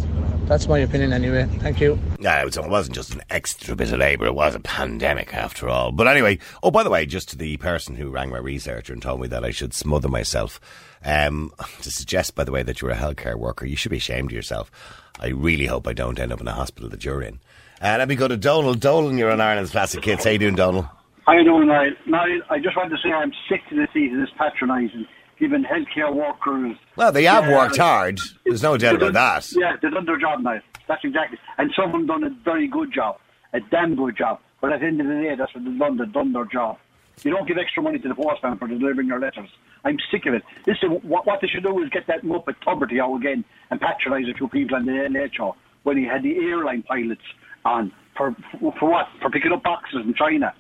That's 0.45 0.69
my 0.69 0.79
opinion, 0.79 1.13
anyway. 1.13 1.49
Thank 1.59 1.81
you. 1.81 1.99
Yeah, 2.21 2.45
it 2.45 2.57
wasn't 2.69 2.95
just 2.95 3.13
an 3.13 3.23
extra 3.29 3.75
bit 3.75 3.91
of 3.91 3.99
labour, 3.99 4.27
it 4.27 4.35
was 4.37 4.55
a 4.55 4.61
pandemic 4.61 5.35
after 5.35 5.69
all. 5.69 5.91
But 5.91 6.07
anyway, 6.07 6.39
oh, 6.63 6.71
by 6.71 6.85
the 6.85 6.91
way, 6.91 7.07
just 7.07 7.29
to 7.31 7.37
the 7.37 7.57
person 7.57 7.97
who 7.97 8.09
rang 8.09 8.31
my 8.31 8.39
researcher 8.39 8.93
and 8.93 9.03
told 9.03 9.21
me 9.21 9.27
that 9.27 9.45
I 9.45 9.51
should 9.51 9.75
smother 9.75 10.09
myself, 10.09 10.61
um, 11.05 11.53
to 11.83 11.91
suggest, 11.91 12.35
by 12.35 12.45
the 12.45 12.53
way, 12.53 12.63
that 12.63 12.81
you're 12.81 12.91
a 12.91 12.97
healthcare 12.97 13.37
worker, 13.37 13.67
you 13.67 13.77
should 13.77 13.91
be 13.91 13.97
ashamed 13.97 14.31
of 14.31 14.37
yourself. 14.37 14.71
I 15.19 15.29
really 15.29 15.67
hope 15.67 15.87
I 15.87 15.93
don't 15.93 16.19
end 16.19 16.33
up 16.33 16.41
in 16.41 16.49
a 16.49 16.53
hospital 16.53 16.89
that 16.91 17.05
you're 17.05 17.23
in. 17.23 17.41
Uh, 17.81 17.97
let 17.99 18.09
me 18.09 18.15
go 18.15 18.29
to 18.29 18.37
Donal. 18.37 18.75
Donal, 18.75 19.13
you're 19.13 19.31
on 19.31 19.41
Ireland's 19.41 19.71
Classic 19.71 20.05
Hits. 20.05 20.25
How 20.25 20.31
you 20.31 20.39
doing, 20.39 20.55
Donal? 20.55 20.91
How 21.27 21.35
you 21.35 21.45
doing, 21.45 21.69
Niall? 21.69 21.93
Niall, 22.07 22.41
I 22.51 22.59
just 22.59 22.77
want 22.77 22.91
to 22.91 22.97
say 23.03 23.13
I'm 23.13 23.33
sick 23.49 23.61
to 23.71 23.77
the 23.77 23.87
teeth 23.93 24.13
of 24.13 24.21
this 24.21 24.31
patronising, 24.37 25.07
giving 25.39 25.65
healthcare 25.65 26.15
workers. 26.15 26.77
Well, 26.97 27.13
they 27.13 27.25
have 27.25 27.47
worked 27.47 27.77
hard. 27.77 28.19
There's 28.45 28.63
no 28.63 28.77
doubt 28.77 28.97
about 28.97 29.13
that. 29.15 29.53
Yeah, 29.53 29.77
they've 29.81 29.91
done 29.91 30.07
their 30.07 30.19
job, 30.19 30.41
Niall. 30.41 30.61
That's 30.89 31.05
exactly. 31.05 31.39
And 31.57 31.71
some 31.77 31.87
of 31.87 31.93
them 31.93 32.07
done 32.07 32.25
a 32.25 32.31
very 32.45 32.67
good 32.67 32.93
job, 32.93 33.19
a 33.53 33.61
damn 33.61 33.95
good 33.95 34.17
job. 34.17 34.41
But 34.61 34.73
at 34.73 34.81
the 34.81 34.87
end 34.87 35.01
of 35.01 35.07
the 35.07 35.15
day, 35.15 35.35
that's 35.39 35.55
what 35.55 35.65
they've 35.65 35.79
done. 35.79 35.97
They've 35.97 36.13
done 36.13 36.33
their 36.33 36.45
job. 36.47 36.79
You 37.23 37.31
don't 37.31 37.47
give 37.47 37.59
extra 37.59 37.83
money 37.83 37.99
to 37.99 38.09
the 38.09 38.15
postman 38.15 38.57
for 38.59 38.67
delivering 38.67 39.07
your 39.09 39.21
letters. 39.21 39.49
I'm 39.85 39.99
sick 40.11 40.27
of 40.27 40.35
it. 40.35 40.43
Listen, 40.67 40.91
what, 41.03 41.27
what 41.27 41.41
they 41.41 41.49
should 41.49 41.65
do 41.65 41.83
is 41.83 41.91
get 41.91 42.07
that 42.07 42.23
Muppet 42.23 42.57
Tubridy 42.67 43.01
out 43.01 43.17
again 43.17 43.45
and 43.71 43.81
patronise 43.81 44.27
a 44.29 44.37
few 44.37 44.49
people 44.49 44.77
on 44.77 44.87
the 44.87 45.09
late 45.11 45.33
show 45.35 45.55
when 45.83 45.97
he 45.99 46.05
had 46.05 46.23
the 46.23 46.35
airline 46.37 46.83
pilots 46.83 47.23
on 47.65 47.93
for 48.17 48.35
for 48.79 48.91
what? 48.91 49.07
For 49.21 49.31
picking 49.31 49.53
up 49.53 49.63
boxes 49.63 50.01
in 50.05 50.15
China. 50.15 50.55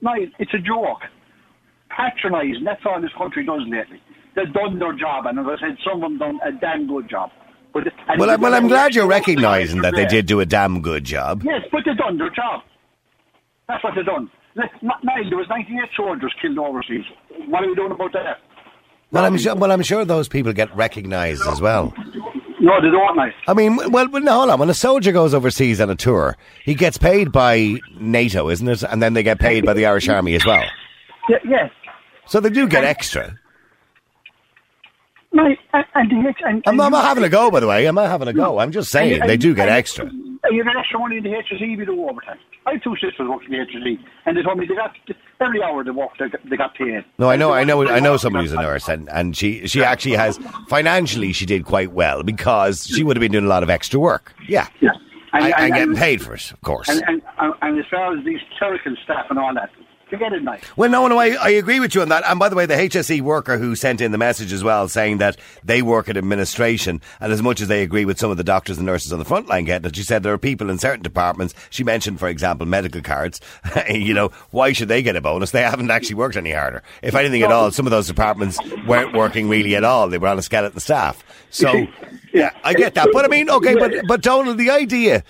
No, 0.00 0.12
it's 0.16 0.54
a 0.54 0.58
joke. 0.58 1.02
Patronising, 1.88 2.64
that's 2.64 2.82
all 2.84 3.00
this 3.00 3.12
country 3.16 3.44
does 3.46 3.62
lately. 3.68 4.00
They've 4.34 4.52
done 4.52 4.78
their 4.78 4.92
job, 4.92 5.24
and 5.26 5.38
as 5.38 5.46
I 5.46 5.60
said, 5.60 5.78
some 5.82 6.02
of 6.02 6.10
them 6.10 6.18
done 6.18 6.38
a 6.44 6.52
damn 6.52 6.86
good 6.86 7.08
job. 7.08 7.30
But 7.72 7.84
and 8.08 8.20
Well, 8.20 8.30
I, 8.30 8.36
well, 8.36 8.54
I'm 8.54 8.68
glad 8.68 8.94
you're 8.94 9.06
recognising 9.06 9.82
that 9.82 9.94
they 9.94 10.06
did 10.06 10.26
do 10.26 10.40
a 10.40 10.46
damn 10.46 10.82
good 10.82 11.04
job. 11.04 11.42
Yes, 11.44 11.62
but 11.72 11.82
they've 11.86 11.96
done 11.96 12.18
their 12.18 12.30
job. 12.30 12.62
That's 13.68 13.82
what 13.82 13.94
they've 13.94 14.04
done. 14.04 14.30
There 14.56 15.38
was 15.38 15.46
98 15.48 15.90
soldiers 15.96 16.34
killed 16.40 16.58
overseas. 16.58 17.04
What 17.48 17.62
are 17.62 17.68
we 17.68 17.74
doing 17.74 17.92
about 17.92 18.12
that? 18.14 18.38
Well, 19.12 19.24
I'm 19.24 19.36
sure. 19.36 19.54
Well, 19.54 19.70
I'm 19.70 19.82
sure 19.82 20.04
those 20.04 20.28
people 20.28 20.52
get 20.52 20.74
recognised 20.74 21.46
as 21.46 21.60
well. 21.60 21.92
No, 22.60 22.80
they 22.80 22.90
don't. 22.90 23.18
I 23.46 23.54
mean, 23.54 23.76
well, 23.76 24.08
well, 24.08 24.22
no, 24.22 24.32
hold 24.32 24.50
on. 24.50 24.58
When 24.58 24.70
a 24.70 24.74
soldier 24.74 25.12
goes 25.12 25.34
overseas 25.34 25.80
on 25.80 25.90
a 25.90 25.94
tour, 25.94 26.36
he 26.64 26.74
gets 26.74 26.98
paid 26.98 27.30
by 27.30 27.74
NATO, 28.00 28.48
isn't 28.48 28.66
it? 28.66 28.82
And 28.82 29.02
then 29.02 29.14
they 29.14 29.22
get 29.22 29.38
paid 29.38 29.64
by 29.64 29.74
the 29.74 29.86
Irish 29.86 30.08
Army 30.08 30.34
as 30.34 30.44
well. 30.44 30.64
Yeah, 31.28 31.36
yes. 31.46 31.70
So 32.26 32.40
they 32.40 32.50
do 32.50 32.66
get 32.66 32.82
extra. 32.82 33.38
Niall, 35.32 35.54
and, 35.74 35.86
and, 35.94 36.26
and, 36.44 36.62
I'm 36.66 36.76
not, 36.76 36.86
I'm 36.86 36.92
not 36.92 37.04
having 37.04 37.24
a 37.24 37.28
go, 37.28 37.50
by 37.50 37.60
the 37.60 37.66
way. 37.68 37.86
I'm 37.86 37.94
not 37.94 38.08
having 38.08 38.26
a 38.28 38.32
go. 38.32 38.58
I'm 38.58 38.72
just 38.72 38.90
saying 38.90 39.20
and- 39.20 39.30
they 39.30 39.36
do 39.36 39.54
get 39.54 39.68
and- 39.68 39.76
extra. 39.76 40.10
And 40.46 40.56
you 40.56 40.64
have 40.64 40.76
extra 40.76 40.98
money 40.98 41.18
in 41.18 41.24
the 41.24 41.30
HSE 41.30 41.52
if 41.60 41.78
you 41.78 41.84
do 41.86 42.08
overtime. 42.08 42.38
I 42.66 42.72
have 42.72 42.82
two 42.82 42.94
sisters 42.96 43.28
working 43.28 43.52
in 43.52 43.60
the 43.60 43.66
HSE, 43.66 43.98
and 44.26 44.36
they 44.36 44.42
told 44.42 44.58
me 44.58 44.66
they 44.66 44.74
got 44.74 44.92
every 45.40 45.62
hour 45.62 45.84
they 45.84 45.90
worked, 45.90 46.18
they 46.18 46.28
got, 46.28 46.40
they 46.48 46.56
got 46.56 46.74
paid. 46.74 47.04
No, 47.18 47.28
I 47.30 47.36
know, 47.36 47.52
I 47.52 47.64
know, 47.64 47.86
I 47.88 48.00
know 48.00 48.16
somebody 48.16 48.44
who's 48.46 48.52
a 48.52 48.60
nurse, 48.62 48.88
and, 48.88 49.08
and 49.10 49.36
she 49.36 49.66
she 49.66 49.82
actually 49.84 50.16
has 50.16 50.38
financially 50.68 51.32
she 51.32 51.46
did 51.46 51.64
quite 51.64 51.92
well 51.92 52.22
because 52.22 52.86
she 52.86 53.02
would 53.04 53.16
have 53.16 53.20
been 53.20 53.32
doing 53.32 53.44
a 53.44 53.48
lot 53.48 53.62
of 53.62 53.70
extra 53.70 53.98
work. 54.00 54.34
Yeah, 54.48 54.66
Yeah. 54.80 54.90
and, 55.32 55.44
and, 55.54 55.72
getting 55.74 55.88
and- 55.90 55.96
paid 55.98 56.22
for 56.22 56.34
it, 56.34 56.50
of 56.52 56.60
course. 56.62 56.88
And, 56.88 57.02
and, 57.06 57.22
and, 57.38 57.54
and 57.62 57.78
as 57.78 57.84
far 57.90 58.16
as 58.16 58.24
these 58.24 58.40
clerical 58.58 58.94
staff 59.04 59.26
and 59.30 59.38
all 59.38 59.54
that, 59.54 59.70
forget 60.06 60.32
it, 60.32 60.42
Niall. 60.42 60.58
Well, 60.76 60.90
no, 60.90 61.06
no, 61.08 61.18
I, 61.18 61.30
I 61.30 61.48
agree 61.50 61.80
with 61.80 61.94
you 61.94 62.02
on 62.02 62.08
that. 62.08 62.24
And 62.26 62.38
by 62.38 62.48
the 62.48 62.56
way, 62.56 62.66
the 62.66 62.74
HSE 62.74 63.20
worker 63.20 63.58
who 63.58 63.74
sent 63.74 64.00
in 64.00 64.12
the 64.12 64.18
message 64.18 64.52
as 64.52 64.62
well, 64.62 64.88
saying 64.88 65.18
that 65.18 65.36
they 65.64 65.82
work 65.82 66.08
at 66.08 66.16
administration, 66.16 67.00
and 67.20 67.32
as 67.32 67.42
much 67.42 67.60
as 67.60 67.68
they 67.68 67.82
agree 67.82 68.04
with 68.04 68.18
some 68.18 68.30
of 68.30 68.36
the 68.36 68.44
doctors 68.44 68.78
and 68.78 68.86
nurses 68.86 69.12
on 69.12 69.18
the 69.18 69.24
front 69.24 69.48
line 69.48 69.64
getting 69.64 69.88
it, 69.88 69.96
she 69.96 70.02
said 70.02 70.22
there 70.22 70.32
are 70.32 70.38
people 70.38 70.70
in 70.70 70.78
certain 70.78 71.02
departments. 71.02 71.54
She 71.70 71.84
mentioned, 71.84 72.20
for 72.20 72.28
example, 72.28 72.66
medical 72.66 73.02
cards. 73.02 73.40
you 73.90 74.14
know, 74.14 74.28
why 74.50 74.72
should 74.72 74.88
they 74.88 75.02
get 75.02 75.16
a 75.16 75.20
bonus? 75.20 75.50
They 75.50 75.62
haven't 75.62 75.90
actually 75.90 76.16
worked 76.16 76.36
any 76.36 76.52
harder. 76.52 76.82
If 77.02 77.14
anything 77.14 77.42
at 77.42 77.52
all, 77.52 77.70
some 77.70 77.86
of 77.86 77.90
those 77.90 78.06
departments 78.06 78.58
weren't 78.86 79.14
working 79.14 79.48
really 79.48 79.74
at 79.76 79.84
all. 79.84 80.08
They 80.08 80.18
were 80.18 80.28
on 80.28 80.38
a 80.38 80.42
skeleton 80.42 80.80
staff. 80.80 81.24
So, 81.50 81.86
yeah, 82.32 82.50
I 82.64 82.74
get 82.74 82.94
that. 82.94 83.08
But 83.12 83.24
I 83.24 83.28
mean, 83.28 83.50
okay, 83.50 83.74
but 83.74 83.92
but 84.06 84.22
Donal, 84.22 84.54
the 84.54 84.70
idea. 84.70 85.24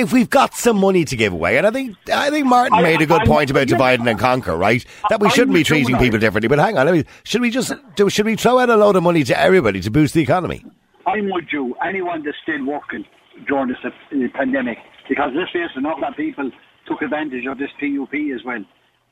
If 0.00 0.12
we've 0.14 0.30
got 0.30 0.54
some 0.54 0.78
money 0.78 1.04
to 1.04 1.14
give 1.16 1.32
away, 1.32 1.58
and 1.58 1.66
I 1.66 1.70
think 1.70 1.96
I 2.12 2.30
think 2.30 2.46
Martin 2.46 2.74
I- 2.78 2.82
made 2.82 3.02
a 3.02 3.06
good 3.06 3.20
I- 3.22 3.26
point 3.26 3.50
about 3.50 3.68
yeah. 3.68 3.76
divide 3.76 4.00
and 4.00 4.18
conquer, 4.18 4.56
right? 4.56 4.84
That 5.10 5.20
we 5.20 5.28
shouldn't 5.30 5.54
be 5.54 5.62
treating 5.62 5.92
that. 5.92 6.00
people 6.00 6.18
differently. 6.18 6.48
But 6.48 6.58
hang 6.58 6.78
on, 6.78 6.88
I 6.88 6.92
mean, 6.92 7.04
should 7.24 7.42
we 7.42 7.50
just 7.50 7.72
do? 7.96 8.08
Should 8.08 8.26
we 8.26 8.36
throw 8.36 8.58
out 8.58 8.70
a 8.70 8.76
load 8.76 8.96
of 8.96 9.02
money 9.02 9.24
to 9.24 9.38
everybody 9.38 9.80
to 9.80 9.90
boost 9.90 10.14
the 10.14 10.22
economy? 10.22 10.64
I'm 11.06 11.30
with 11.30 11.46
you. 11.52 11.74
Anyone 11.86 12.22
that 12.24 12.34
stayed 12.42 12.64
working 12.66 13.04
during 13.46 13.68
this 13.68 13.76
uh, 13.84 13.90
pandemic, 14.34 14.78
because 15.08 15.32
let's 15.34 15.50
face 15.52 15.68
it, 15.74 15.78
an 15.78 15.86
awful 15.86 16.02
lot 16.02 16.10
of 16.12 16.16
people 16.16 16.50
took 16.86 17.02
advantage 17.02 17.44
of 17.46 17.58
this 17.58 17.70
PUP 17.78 18.14
as 18.34 18.42
well, 18.44 18.64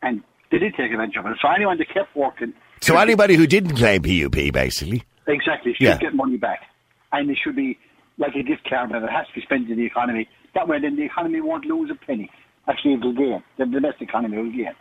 and 0.03 0.23
they 0.51 0.59
did 0.59 0.75
take 0.75 0.91
advantage 0.91 1.17
of 1.17 1.27
it. 1.27 1.37
So 1.43 1.49
anyone 1.49 1.77
that 1.79 1.89
kept 1.93 2.15
working, 2.17 2.53
So 2.81 2.97
anybody 2.97 3.35
who 3.35 3.47
didn't 3.47 3.77
claim 3.77 4.03
PUP, 4.03 4.53
basically, 4.53 5.03
exactly 5.27 5.75
should 5.75 5.83
Yeah. 5.87 5.99
get 5.99 6.15
money 6.15 6.37
back, 6.39 6.61
and 7.13 7.31
it 7.31 7.37
should 7.43 7.57
be 7.57 7.79
like 8.17 8.35
a 8.35 8.43
gift 8.43 8.69
card 8.69 8.91
that 8.91 9.03
it 9.03 9.11
has 9.11 9.27
to 9.29 9.33
be 9.35 9.43
spent 9.43 9.71
in 9.71 9.77
the 9.77 9.85
economy. 9.87 10.29
That 10.59 10.67
way, 10.67 10.81
then 10.81 10.97
the 10.97 11.05
economy 11.05 11.41
won't 11.41 11.65
lose 11.67 11.89
a 11.89 11.95
penny. 11.95 12.29
Actually, 12.67 12.95
it 12.95 13.01
will 13.01 13.13
gain. 13.13 13.45
The 13.59 13.67
domestic 13.67 14.09
economy 14.09 14.39
will 14.39 14.51
gain. 14.51 14.75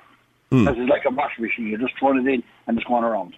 Hmm. 0.50 0.66
Because 0.66 0.80
it's 0.80 0.90
like 0.90 1.04
a 1.06 1.12
washing 1.12 1.46
machine. 1.46 1.68
You're 1.68 1.78
just 1.78 1.94
throwing 2.00 2.26
it 2.26 2.34
in 2.34 2.44
and 2.66 2.80
it's 2.80 2.88
going 2.88 3.04
around. 3.04 3.36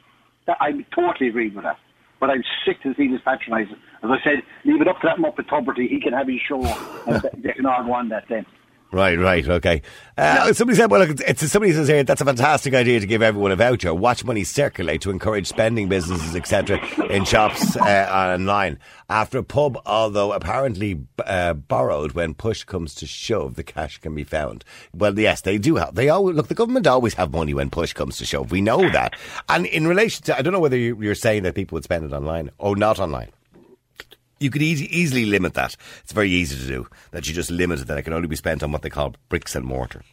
That, 0.47 0.55
I 0.61 0.71
totally 0.95 1.27
agree 1.27 1.49
with 1.49 1.65
that. 1.65 1.77
But 2.21 2.29
I'm 2.29 2.43
sick 2.65 2.81
to 2.83 2.95
see 2.95 3.09
this 3.09 3.19
patronising. 3.25 3.75
As 4.03 4.09
I 4.09 4.23
said, 4.23 4.43
leave 4.63 4.79
it 4.79 4.87
up 4.87 5.01
to 5.01 5.07
that 5.07 5.17
Muppet 5.17 5.49
Tubridy. 5.49 5.89
He 5.89 5.99
can 5.99 6.13
have 6.13 6.29
his 6.29 6.39
show. 6.39 6.61
they 7.37 7.51
can 7.51 7.65
all 7.65 7.83
go 7.83 7.91
on 7.91 8.07
that 8.07 8.23
then. 8.29 8.45
Right, 8.91 9.19
right, 9.19 9.47
okay. 9.47 9.83
Uh, 10.17 10.51
Somebody 10.51 10.75
said, 10.75 10.89
well, 10.89 11.05
look, 11.05 11.19
it's, 11.21 11.47
somebody 11.51 11.73
says 11.73 11.87
here, 11.87 12.03
that's 12.03 12.21
a 12.21 12.25
fantastic 12.25 12.73
idea 12.73 12.99
to 12.99 13.05
give 13.05 13.21
everyone 13.21 13.51
a 13.51 13.55
voucher. 13.55 13.93
Watch 13.93 14.23
money 14.25 14.43
circulate 14.43 15.01
to 15.01 15.11
encourage 15.11 15.45
spending 15.45 15.87
businesses, 15.89 16.35
etc., 16.35 16.79
in 17.07 17.23
shops 17.23 17.77
uh, 17.77 18.07
online. 18.35 18.79
After 19.07 19.37
a 19.37 19.43
pub, 19.43 19.79
although 19.85 20.33
apparently 20.33 21.01
uh, 21.23 21.53
borrowed, 21.53 22.13
when 22.13 22.33
push 22.33 22.63
comes 22.63 22.95
to 22.95 23.05
shove, 23.05 23.53
the 23.55 23.63
cash 23.63 23.99
can 23.99 24.15
be 24.15 24.23
found. 24.23 24.65
Well, 24.91 25.17
yes, 25.19 25.41
they 25.41 25.59
do 25.59 25.75
have. 25.75 25.93
They 25.93 26.09
always 26.09 26.35
look. 26.35 26.47
The 26.47 26.55
government 26.55 26.87
always 26.87 27.13
have 27.13 27.31
money 27.31 27.53
when 27.53 27.69
push 27.69 27.93
comes 27.93 28.17
to 28.17 28.25
shove. 28.25 28.49
We 28.49 28.61
know 28.61 28.89
that. 28.89 29.15
And 29.49 29.67
in 29.67 29.85
relation 29.87 30.23
to, 30.25 30.37
I 30.37 30.41
don't 30.41 30.51
know 30.53 30.59
whether 30.59 30.77
you- 30.77 30.97
you're 30.99 31.13
saying 31.15 31.43
that 31.43 31.53
people 31.53 31.75
would 31.75 31.83
spend 31.83 32.05
it 32.05 32.13
online 32.13 32.49
or 32.57 32.75
not 32.75 32.99
online. 32.99 33.29
You 34.39 34.49
could 34.49 34.61
easy, 34.61 34.85
easily 34.97 35.25
limit 35.25 35.53
that. 35.55 35.75
It's 36.03 36.13
very 36.13 36.29
easy 36.29 36.57
to 36.57 36.67
do. 36.67 36.87
That 37.11 37.27
you 37.27 37.33
just 37.33 37.51
limit 37.51 37.81
it. 37.81 37.87
That 37.87 37.97
it 37.97 38.03
can 38.03 38.13
only 38.13 38.27
be 38.27 38.35
spent 38.35 38.63
on 38.63 38.71
what 38.71 38.81
they 38.81 38.89
call 38.89 39.15
bricks 39.27 39.55
and 39.55 39.65
mortar 39.65 40.03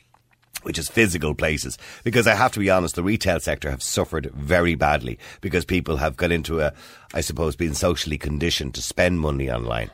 which 0.67 0.79
is 0.81 0.89
physical 0.89 1.33
places. 1.33 1.79
Because 2.03 2.27
I 2.27 2.35
have 2.35 2.51
to 2.53 2.59
be 2.59 2.71
honest, 2.71 2.97
the 2.97 3.03
retail 3.05 3.39
sector 3.39 3.71
have 3.71 3.85
suffered 3.85 4.33
very 4.35 4.75
badly 4.75 5.17
because 5.41 5.65
people 5.65 5.99
have 5.99 6.17
got 6.17 6.33
into 6.33 6.61
a, 6.61 6.73
I 7.15 7.21
suppose, 7.21 7.55
being 7.55 7.73
socially 7.73 8.19
conditioned 8.19 8.75
to 8.75 8.83
spend 8.83 9.21
money 9.21 9.49
online. 9.49 9.93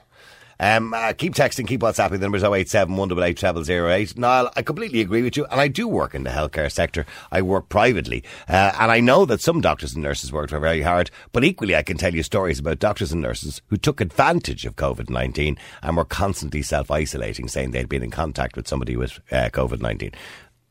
Um, 0.62 0.94
uh, 0.94 1.12
keep 1.12 1.35
texting, 1.35 1.66
keep 1.66 1.81
WhatsApping. 1.81 2.12
The 2.12 2.18
number's 2.18 2.44
087 2.44 2.96
188 2.96 3.66
0008. 3.66 4.16
Niall, 4.16 4.48
I 4.55 4.62
completely 4.62 5.01
agree 5.01 5.22
with 5.22 5.37
you, 5.37 5.44
and 5.46 5.61
I 5.61 5.66
do 5.66 5.88
work 5.88 6.14
in 6.14 6.22
the 6.22 6.31
healthcare 6.31 6.70
sector. 6.70 7.05
I 7.33 7.42
work 7.42 7.68
privately, 7.68 8.22
uh, 8.48 8.70
and 8.79 8.92
I 8.92 9.01
know 9.01 9.25
that 9.25 9.40
some 9.40 9.61
doctors 9.61 9.94
and 9.94 10.05
nurses 10.05 10.33
worked 10.33 10.53
very 10.53 10.83
hard, 10.83 11.11
but 11.33 11.42
equally 11.42 11.75
I 11.75 11.83
can 11.83 11.96
tell 11.96 12.14
you 12.14 12.22
stories 12.22 12.61
about 12.61 12.79
doctors 12.79 13.11
and 13.11 13.20
nurses 13.20 13.61
who 13.70 13.77
took 13.77 14.01
advantage 14.01 14.64
of 14.64 14.77
COVID 14.77 15.11
19 15.11 15.59
and 15.83 15.96
were 15.96 16.05
constantly 16.05 16.62
self 16.62 16.92
isolating, 16.92 17.48
saying 17.48 17.72
they'd 17.72 17.88
been 17.88 18.05
in 18.05 18.12
contact 18.12 18.55
with 18.55 18.68
somebody 18.68 18.96
with 18.96 19.18
uh, 19.33 19.48
COVID 19.53 19.81
19. 19.81 20.12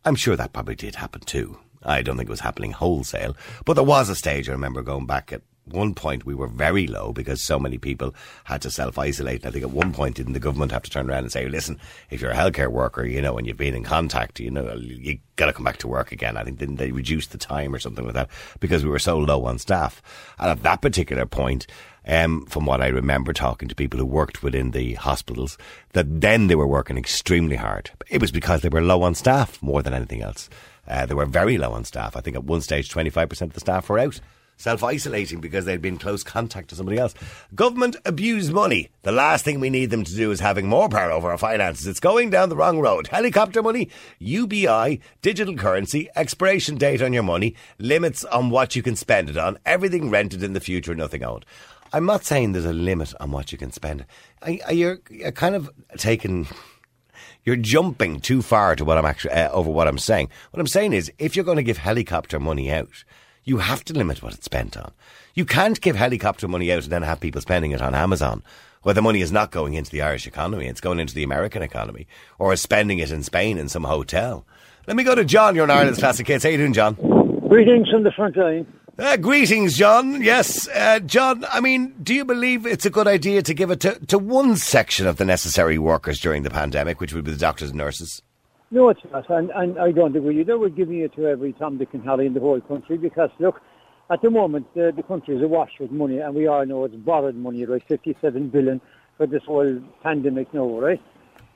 I'm 0.05 0.15
sure 0.15 0.37
that 0.37 0.53
probably 0.53 0.75
did 0.75 0.95
happen 0.95 1.19
too. 1.19 1.59
I 1.83 2.01
don't 2.01 2.15
think 2.15 2.29
it 2.29 2.31
was 2.31 2.39
happening 2.39 2.71
wholesale, 2.71 3.35
but 3.65 3.73
there 3.73 3.83
was 3.83 4.07
a 4.07 4.15
stage 4.15 4.47
I 4.47 4.53
remember 4.53 4.83
going 4.83 5.05
back 5.05 5.33
at 5.33 5.41
one 5.71 5.93
point 5.93 6.25
we 6.25 6.35
were 6.35 6.47
very 6.47 6.87
low 6.87 7.11
because 7.13 7.43
so 7.43 7.59
many 7.59 7.77
people 7.77 8.13
had 8.45 8.61
to 8.61 8.71
self 8.71 8.97
isolate. 8.97 9.45
I 9.45 9.51
think 9.51 9.63
at 9.63 9.71
one 9.71 9.93
point 9.93 10.15
didn't 10.15 10.33
the 10.33 10.39
government 10.39 10.71
have 10.71 10.83
to 10.83 10.89
turn 10.89 11.09
around 11.09 11.23
and 11.23 11.31
say, 11.31 11.47
listen, 11.47 11.79
if 12.09 12.21
you're 12.21 12.31
a 12.31 12.35
healthcare 12.35 12.71
worker, 12.71 13.05
you 13.05 13.21
know, 13.21 13.37
and 13.37 13.47
you've 13.47 13.57
been 13.57 13.75
in 13.75 13.83
contact, 13.83 14.39
you 14.39 14.51
know, 14.51 14.73
you 14.75 15.19
got 15.35 15.47
to 15.47 15.53
come 15.53 15.63
back 15.63 15.77
to 15.77 15.87
work 15.87 16.11
again. 16.11 16.37
I 16.37 16.43
think 16.43 16.57
didn't 16.57 16.75
they 16.75 16.91
reduce 16.91 17.27
the 17.27 17.37
time 17.37 17.73
or 17.73 17.79
something 17.79 18.05
like 18.05 18.13
that 18.13 18.29
because 18.59 18.83
we 18.83 18.89
were 18.89 18.99
so 18.99 19.17
low 19.17 19.45
on 19.45 19.59
staff. 19.59 20.01
And 20.39 20.49
at 20.49 20.63
that 20.63 20.81
particular 20.81 21.25
point, 21.25 21.67
um, 22.05 22.45
from 22.47 22.65
what 22.65 22.81
I 22.81 22.87
remember 22.87 23.33
talking 23.33 23.67
to 23.69 23.75
people 23.75 23.99
who 23.99 24.05
worked 24.05 24.43
within 24.43 24.71
the 24.71 24.93
hospitals, 24.95 25.57
that 25.93 26.21
then 26.21 26.47
they 26.47 26.55
were 26.55 26.67
working 26.67 26.97
extremely 26.97 27.55
hard. 27.55 27.91
It 28.09 28.21
was 28.21 28.31
because 28.31 28.61
they 28.61 28.69
were 28.69 28.81
low 28.81 29.03
on 29.03 29.15
staff 29.15 29.61
more 29.61 29.83
than 29.83 29.93
anything 29.93 30.21
else. 30.21 30.49
Uh, 30.87 31.05
they 31.05 31.13
were 31.13 31.25
very 31.25 31.57
low 31.57 31.71
on 31.71 31.85
staff. 31.85 32.15
I 32.17 32.21
think 32.21 32.35
at 32.35 32.43
one 32.43 32.61
stage, 32.61 32.89
25% 32.89 33.41
of 33.41 33.53
the 33.53 33.59
staff 33.59 33.87
were 33.89 33.99
out 33.99 34.19
self 34.57 34.83
isolating 34.83 35.41
because 35.41 35.65
they'd 35.65 35.81
been 35.81 35.97
close 35.97 36.23
contact 36.23 36.69
to 36.69 36.75
somebody 36.75 36.97
else. 36.97 37.13
Government 37.55 37.95
abuse 38.05 38.51
money. 38.51 38.89
The 39.01 39.11
last 39.11 39.43
thing 39.43 39.59
we 39.59 39.69
need 39.69 39.89
them 39.89 40.03
to 40.03 40.15
do 40.15 40.31
is 40.31 40.39
having 40.39 40.67
more 40.67 40.89
power 40.89 41.11
over 41.11 41.31
our 41.31 41.37
finances. 41.37 41.87
It's 41.87 41.99
going 41.99 42.29
down 42.29 42.49
the 42.49 42.55
wrong 42.55 42.79
road. 42.79 43.07
Helicopter 43.07 43.63
money, 43.63 43.89
UBI, 44.19 44.99
digital 45.21 45.55
currency, 45.55 46.09
expiration 46.15 46.77
date 46.77 47.01
on 47.01 47.13
your 47.13 47.23
money, 47.23 47.55
limits 47.79 48.23
on 48.25 48.49
what 48.49 48.75
you 48.75 48.83
can 48.83 48.95
spend 48.95 49.29
it 49.29 49.37
on, 49.37 49.57
everything 49.65 50.09
rented 50.09 50.43
in 50.43 50.53
the 50.53 50.59
future, 50.59 50.95
nothing 50.95 51.23
owned. 51.23 51.45
I'm 51.93 52.05
not 52.05 52.23
saying 52.23 52.53
there's 52.53 52.65
a 52.65 52.71
limit 52.71 53.13
on 53.19 53.31
what 53.31 53.51
you 53.51 53.57
can 53.57 53.71
spend. 53.71 54.05
You're 54.69 54.97
kind 54.97 55.55
of 55.55 55.69
taking 55.97 56.47
you're 57.43 57.55
jumping 57.55 58.19
too 58.19 58.41
far 58.41 58.75
to 58.75 58.85
what 58.85 58.97
I'm 58.97 59.05
actually 59.05 59.33
uh, 59.33 59.49
over 59.51 59.69
what 59.69 59.87
I'm 59.87 59.97
saying. 59.97 60.29
What 60.51 60.59
I'm 60.59 60.67
saying 60.67 60.93
is, 60.93 61.11
if 61.17 61.35
you're 61.35 61.45
going 61.45 61.57
to 61.57 61.63
give 61.63 61.77
helicopter 61.77 62.39
money 62.39 62.71
out, 62.71 63.03
you 63.43 63.57
have 63.57 63.83
to 63.85 63.93
limit 63.93 64.21
what 64.21 64.33
it's 64.33 64.45
spent 64.45 64.77
on. 64.77 64.91
You 65.33 65.45
can't 65.45 65.79
give 65.81 65.95
helicopter 65.95 66.47
money 66.47 66.71
out 66.71 66.83
and 66.83 66.91
then 66.91 67.03
have 67.03 67.19
people 67.19 67.41
spending 67.41 67.71
it 67.71 67.81
on 67.81 67.95
Amazon, 67.95 68.43
where 68.83 68.93
the 68.93 69.01
money 69.01 69.21
is 69.21 69.31
not 69.31 69.51
going 69.51 69.73
into 69.73 69.91
the 69.91 70.01
Irish 70.01 70.27
economy; 70.27 70.67
it's 70.67 70.81
going 70.81 70.99
into 70.99 71.15
the 71.15 71.23
American 71.23 71.61
economy, 71.61 72.07
or 72.39 72.53
is 72.53 72.61
spending 72.61 72.99
it 72.99 73.11
in 73.11 73.23
Spain 73.23 73.57
in 73.57 73.69
some 73.69 73.83
hotel. 73.83 74.45
Let 74.87 74.97
me 74.97 75.03
go 75.03 75.15
to 75.15 75.25
John. 75.25 75.55
You're 75.55 75.65
in 75.65 75.71
Ireland's 75.71 75.99
classic 76.05 76.27
hits. 76.27 76.43
How 76.43 76.49
you 76.49 76.57
doing, 76.57 76.73
John? 76.73 76.95
Greetings 77.47 77.89
from 77.89 78.03
the 78.03 78.11
front 78.11 78.37
line. 78.37 78.65
Uh, 78.97 79.17
greetings, 79.17 79.77
John. 79.77 80.21
Yes, 80.21 80.67
uh, 80.67 80.99
John. 80.99 81.45
I 81.51 81.59
mean, 81.61 81.95
do 82.03 82.13
you 82.13 82.25
believe 82.25 82.65
it's 82.65 82.85
a 82.85 82.89
good 82.89 83.07
idea 83.07 83.41
to 83.41 83.53
give 83.53 83.71
it 83.71 83.79
to, 83.81 83.97
to 84.07 84.19
one 84.19 84.57
section 84.57 85.07
of 85.07 85.17
the 85.17 85.25
necessary 85.25 85.77
workers 85.77 86.19
during 86.19 86.43
the 86.43 86.49
pandemic, 86.49 86.99
which 86.99 87.13
would 87.13 87.23
be 87.23 87.31
the 87.31 87.37
doctors 87.37 87.69
and 87.69 87.77
nurses? 87.77 88.21
No, 88.73 88.87
it's 88.87 89.01
not, 89.11 89.29
and, 89.29 89.51
and 89.53 89.77
I 89.77 89.91
don't 89.91 90.15
agree 90.15 90.39
either. 90.39 90.57
We're 90.57 90.69
giving 90.69 91.01
it 91.01 91.13
to 91.15 91.27
every 91.27 91.51
Tom, 91.51 91.77
Dick 91.77 91.89
and 91.93 92.05
Harry 92.05 92.25
in 92.25 92.33
the 92.33 92.39
whole 92.39 92.61
country 92.61 92.97
because, 92.97 93.29
look, 93.37 93.59
at 94.09 94.21
the 94.21 94.29
moment, 94.29 94.65
uh, 94.77 94.91
the 94.91 95.03
country 95.05 95.35
is 95.35 95.43
awash 95.43 95.71
with 95.77 95.91
money, 95.91 96.19
and 96.19 96.33
we 96.33 96.47
all 96.47 96.65
know 96.65 96.85
it's 96.85 96.95
borrowed 96.95 97.35
money, 97.35 97.65
right? 97.65 97.83
57 97.85 98.47
billion 98.47 98.79
for 99.17 99.27
this 99.27 99.43
whole 99.43 99.81
pandemic 100.03 100.53
now, 100.53 100.79
right? 100.79 101.01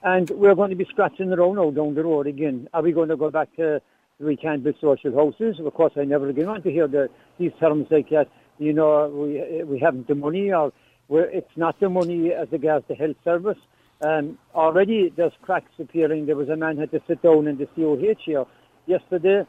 And 0.03 0.29
we're 0.31 0.55
going 0.55 0.71
to 0.71 0.75
be 0.75 0.85
scratching 0.91 1.31
around 1.31 1.55
now 1.55 1.71
down 1.71 1.95
the 1.95 2.03
road 2.03 2.27
again. 2.27 2.67
Are 2.73 2.81
we 2.81 2.91
going 2.91 3.09
to 3.09 3.15
go 3.15 3.31
back 3.31 3.55
to 3.55 3.81
we 4.19 4.35
can't 4.35 4.61
build 4.61 4.75
social 4.81 5.13
houses? 5.15 5.59
Of 5.59 5.73
course, 5.73 5.93
I 5.95 6.03
never 6.03 6.27
again 6.27 6.47
want 6.47 6.65
to 6.65 6.71
hear 6.71 6.87
the, 6.87 7.09
these 7.39 7.51
terms 7.61 7.87
like 7.91 8.09
that. 8.09 8.27
You 8.59 8.73
know, 8.73 9.07
we 9.07 9.63
we 9.63 9.79
haven't 9.79 10.07
the 10.07 10.15
money, 10.15 10.51
or 10.51 10.73
it's 11.09 11.55
not 11.55 11.79
the 11.79 11.89
money 11.89 12.33
as 12.33 12.51
regards 12.51 12.85
the 12.87 12.95
health 12.95 13.17
service. 13.23 13.57
Um, 14.01 14.37
already 14.53 15.11
there's 15.15 15.31
cracks 15.41 15.71
appearing. 15.79 16.25
There 16.25 16.35
was 16.35 16.49
a 16.49 16.55
man 16.55 16.77
had 16.77 16.91
to 16.91 17.01
sit 17.07 17.21
down 17.21 17.47
in 17.47 17.57
the 17.57 17.65
COH 17.75 18.19
here 18.25 18.45
yesterday, 18.87 19.43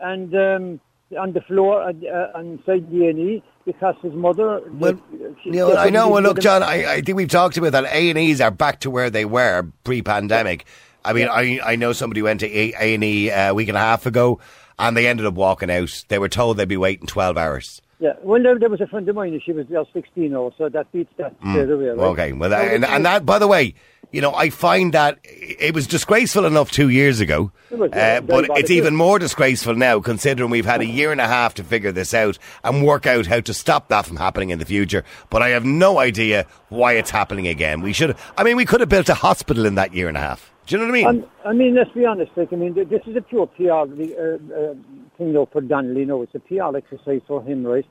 and 0.00 0.34
um, 0.34 0.80
on 1.18 1.32
the 1.32 1.40
floor 1.42 1.82
uh, 1.82 1.92
uh, 1.92 2.40
inside 2.40 2.90
the 2.90 3.06
A&E 3.06 3.42
because 3.64 3.94
his 4.02 4.12
mother. 4.12 4.60
Well, 4.72 5.00
she- 5.42 5.50
you 5.50 5.56
know, 5.56 5.76
I 5.76 5.90
know. 5.90 6.08
Well, 6.08 6.22
look, 6.22 6.40
John, 6.40 6.62
I, 6.62 6.94
I 6.94 7.00
think 7.00 7.16
we've 7.16 7.28
talked 7.28 7.56
about 7.56 7.72
that. 7.72 7.84
A 7.84 8.10
and 8.10 8.18
E's 8.18 8.40
are 8.40 8.50
back 8.50 8.80
to 8.80 8.90
where 8.90 9.08
they 9.10 9.24
were 9.24 9.66
pre-pandemic. 9.84 10.66
I 11.04 11.12
mean, 11.12 11.28
I 11.28 11.60
I 11.64 11.76
know 11.76 11.92
somebody 11.92 12.22
went 12.22 12.40
to 12.40 12.46
A 12.48 12.94
and 12.94 13.04
E 13.04 13.30
a 13.30 13.52
week 13.54 13.68
and 13.68 13.76
a 13.76 13.80
half 13.80 14.06
ago, 14.06 14.40
and 14.78 14.96
they 14.96 15.06
ended 15.06 15.26
up 15.26 15.34
walking 15.34 15.70
out. 15.70 16.04
They 16.08 16.18
were 16.18 16.28
told 16.28 16.56
they'd 16.56 16.68
be 16.68 16.76
waiting 16.76 17.06
twelve 17.06 17.36
hours. 17.36 17.80
Yeah, 18.02 18.14
well, 18.20 18.42
there, 18.42 18.58
there 18.58 18.68
was 18.68 18.80
a 18.80 18.88
friend 18.88 19.08
of 19.08 19.14
mine. 19.14 19.40
She 19.46 19.52
was 19.52 19.64
just 19.68 19.92
16 19.92 20.34
or 20.34 20.52
so 20.58 20.68
that 20.68 20.90
beats 20.90 21.12
that 21.18 21.36
straight 21.38 21.70
away. 21.70 21.86
Right? 21.86 21.98
Mm. 21.98 22.12
Okay, 22.12 22.32
well, 22.32 22.50
Now, 22.50 22.60
and, 22.60 22.84
and 22.84 23.06
that, 23.06 23.24
by 23.24 23.38
the 23.38 23.46
way, 23.46 23.74
you 24.10 24.20
know, 24.20 24.34
I 24.34 24.50
find 24.50 24.92
that 24.92 25.20
it 25.22 25.72
was 25.72 25.86
disgraceful 25.86 26.44
enough 26.44 26.72
two 26.72 26.88
years 26.88 27.20
ago, 27.20 27.52
It 27.70 27.78
was, 27.78 27.92
uh, 27.92 28.20
but 28.22 28.46
it's 28.58 28.72
even 28.72 28.96
more 28.96 29.20
disgraceful 29.20 29.76
now, 29.76 30.00
considering 30.00 30.50
we've 30.50 30.66
had 30.66 30.80
a 30.80 30.84
year 30.86 31.12
and 31.12 31.20
a 31.20 31.28
half 31.28 31.54
to 31.54 31.64
figure 31.64 31.92
this 31.92 32.12
out 32.12 32.38
and 32.64 32.84
work 32.84 33.06
out 33.06 33.26
how 33.26 33.38
to 33.38 33.54
stop 33.54 33.86
that 33.88 34.04
from 34.04 34.16
happening 34.16 34.50
in 34.50 34.58
the 34.58 34.64
future. 34.64 35.04
But 35.30 35.42
I 35.42 35.50
have 35.50 35.64
no 35.64 36.00
idea 36.00 36.46
why 36.70 36.94
it's 36.94 37.10
happening 37.10 37.46
again. 37.46 37.82
We 37.82 37.92
should, 37.92 38.16
I 38.36 38.42
mean, 38.42 38.56
we 38.56 38.64
could 38.64 38.80
have 38.80 38.88
built 38.88 39.10
a 39.10 39.14
hospital 39.14 39.64
in 39.64 39.76
that 39.76 39.94
year 39.94 40.08
and 40.08 40.16
a 40.16 40.20
half. 40.20 40.51
Do 40.66 40.76
you 40.76 40.78
know 40.78 40.92
what 40.92 41.06
I 41.06 41.12
mean? 41.12 41.24
Um, 41.24 41.30
I 41.44 41.52
mean, 41.52 41.74
let's 41.74 41.90
be 41.90 42.06
honest. 42.06 42.32
Like, 42.36 42.52
I 42.52 42.56
mean, 42.56 42.74
this 42.74 43.02
is 43.06 43.16
a 43.16 43.20
pure 43.20 43.46
PR 43.46 43.70
uh, 43.70 43.82
uh, 43.82 44.74
thing, 45.18 45.32
though, 45.32 45.48
for 45.50 45.60
Donnelly. 45.60 46.04
No, 46.04 46.22
it's 46.22 46.34
a 46.34 46.40
PR 46.40 46.76
exercise 46.76 47.20
for 47.26 47.42
him, 47.42 47.64
right? 47.64 47.86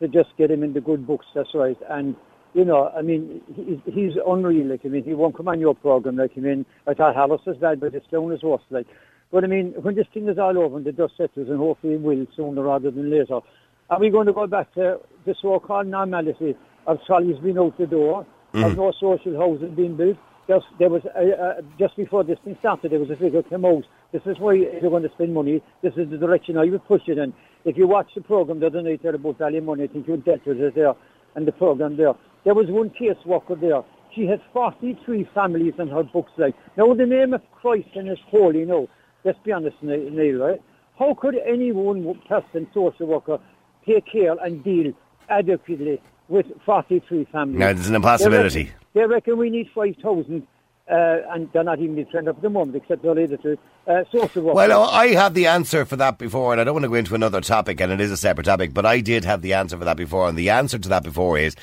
To 0.00 0.08
just 0.08 0.36
get 0.36 0.50
him 0.50 0.62
in 0.62 0.72
the 0.72 0.80
good 0.80 1.06
books. 1.06 1.26
That's 1.34 1.54
right. 1.54 1.78
And 1.88 2.16
you 2.54 2.64
know, 2.64 2.92
I 2.96 3.02
mean, 3.02 3.40
he, 3.54 3.80
he's 3.90 4.12
unreal. 4.26 4.66
Like, 4.66 4.80
I 4.84 4.88
mean, 4.88 5.04
he 5.04 5.14
won't 5.14 5.36
come 5.36 5.48
on 5.48 5.60
your 5.60 5.74
program. 5.74 6.16
Like, 6.16 6.32
I 6.36 6.40
mean, 6.40 6.66
I 6.86 6.94
thought 6.94 7.14
Harris 7.14 7.42
was 7.46 7.56
bad, 7.56 7.80
but 7.80 7.94
it's 7.94 8.06
down 8.08 8.32
as 8.32 8.42
worse. 8.42 8.62
Like, 8.70 8.86
but 9.30 9.44
I 9.44 9.46
mean, 9.46 9.72
when 9.80 9.94
this 9.94 10.06
thing 10.12 10.28
is 10.28 10.38
all 10.38 10.58
over 10.58 10.76
and 10.76 10.84
the 10.84 10.92
dust 10.92 11.14
settles, 11.16 11.48
and 11.48 11.58
hopefully 11.58 11.94
it 11.94 12.00
will 12.00 12.26
sooner 12.36 12.62
rather 12.62 12.90
than 12.90 13.10
later, 13.10 13.40
are 13.88 14.00
we 14.00 14.10
going 14.10 14.26
to 14.26 14.32
go 14.32 14.46
back 14.46 14.72
to 14.74 15.00
the 15.24 15.34
so-called 15.40 15.86
normality 15.86 16.56
of 16.86 16.98
trolleys 17.06 17.38
being 17.38 17.58
out 17.58 17.78
the 17.78 17.86
door, 17.86 18.26
of 18.54 18.76
no 18.76 18.92
social 18.98 19.38
housing 19.38 19.74
being 19.74 19.96
built? 19.96 20.16
Just, 20.50 20.66
there 20.80 20.90
was 20.90 21.02
uh, 21.14 21.20
uh, 21.20 21.62
just 21.78 21.96
before 21.96 22.24
this 22.24 22.36
thing 22.44 22.56
started, 22.58 22.90
there 22.90 22.98
was 22.98 23.08
a 23.08 23.14
figure 23.14 23.40
came 23.44 23.64
out. 23.64 23.84
This 24.10 24.22
is 24.26 24.36
why 24.40 24.54
you're 24.54 24.90
going 24.90 25.04
to 25.04 25.10
spend 25.10 25.32
money. 25.32 25.62
This 25.80 25.92
is 25.96 26.10
the 26.10 26.16
direction 26.16 26.58
I 26.58 26.64
would 26.64 26.84
push 26.88 27.02
it 27.06 27.18
in. 27.18 27.32
If 27.64 27.76
you 27.76 27.86
watch 27.86 28.10
the 28.16 28.20
program 28.20 28.58
the 28.58 28.66
other 28.66 28.82
night 28.82 29.00
there 29.00 29.14
about 29.14 29.38
Valley 29.38 29.60
Money, 29.60 29.84
I 29.84 29.86
think 29.86 30.08
you 30.08 30.16
dealt 30.16 30.44
with 30.44 30.58
it 30.58 30.74
there 30.74 30.94
and 31.36 31.46
the 31.46 31.52
program 31.52 31.96
there. 31.96 32.14
There 32.44 32.54
was 32.54 32.66
one 32.68 32.90
case 32.90 33.14
worker 33.24 33.54
there. 33.54 33.84
She 34.12 34.26
had 34.26 34.40
43 34.52 35.30
families 35.32 35.74
in 35.78 35.86
her 35.86 36.02
books. 36.02 36.32
Like 36.36 36.56
now, 36.76 36.92
the 36.94 37.06
name 37.06 37.32
of 37.32 37.42
Christ 37.52 37.90
and 37.94 38.08
His 38.08 38.18
holy, 38.28 38.64
no. 38.64 38.88
Let's 39.24 39.38
be 39.44 39.52
honest. 39.52 39.76
Niall, 39.82 40.34
Right? 40.34 40.62
How 40.98 41.14
could 41.14 41.36
any 41.46 41.70
one 41.70 42.20
person, 42.28 42.66
social 42.74 43.06
worker, 43.06 43.38
take 43.86 44.04
care 44.10 44.34
and 44.42 44.64
deal 44.64 44.92
adequately 45.28 46.02
with 46.30 46.46
43 46.64 47.26
families? 47.30 47.58
No, 47.58 47.72
there's 47.74 47.88
an 47.88 47.94
impossibility. 47.94 48.64
They 48.64 48.68
reckon, 48.68 48.76
they 48.94 49.06
reckon 49.06 49.38
we 49.38 49.50
need 49.50 49.68
5,000, 49.74 50.46
uh, 50.90 50.94
and 51.30 51.52
they're 51.52 51.64
not 51.64 51.80
even 51.80 52.06
trained 52.10 52.28
up 52.28 52.36
at 52.36 52.42
the 52.42 52.48
moment, 52.48 52.76
except 52.76 53.02
they're 53.02 53.14
later 53.14 53.36
to 53.38 53.58
uh, 53.86 54.04
social 54.12 54.42
workers. 54.42 54.56
Well, 54.56 54.88
I 54.90 55.08
have 55.08 55.34
the 55.34 55.46
answer 55.46 55.84
for 55.84 55.96
that 55.96 56.18
before, 56.18 56.52
and 56.52 56.60
I 56.60 56.64
don't 56.64 56.74
want 56.74 56.84
to 56.84 56.88
go 56.88 56.94
into 56.94 57.14
another 57.14 57.40
topic, 57.40 57.80
and 57.80 57.92
it 57.92 58.00
is 58.00 58.10
a 58.10 58.16
separate 58.16 58.44
topic, 58.44 58.72
but 58.72 58.86
I 58.86 59.00
did 59.00 59.24
have 59.24 59.42
the 59.42 59.54
answer 59.54 59.76
for 59.76 59.84
that 59.84 59.96
before, 59.96 60.28
and 60.28 60.38
the 60.38 60.50
answer 60.50 60.78
to 60.78 60.88
that 60.88 61.02
before 61.02 61.36
is 61.36 61.56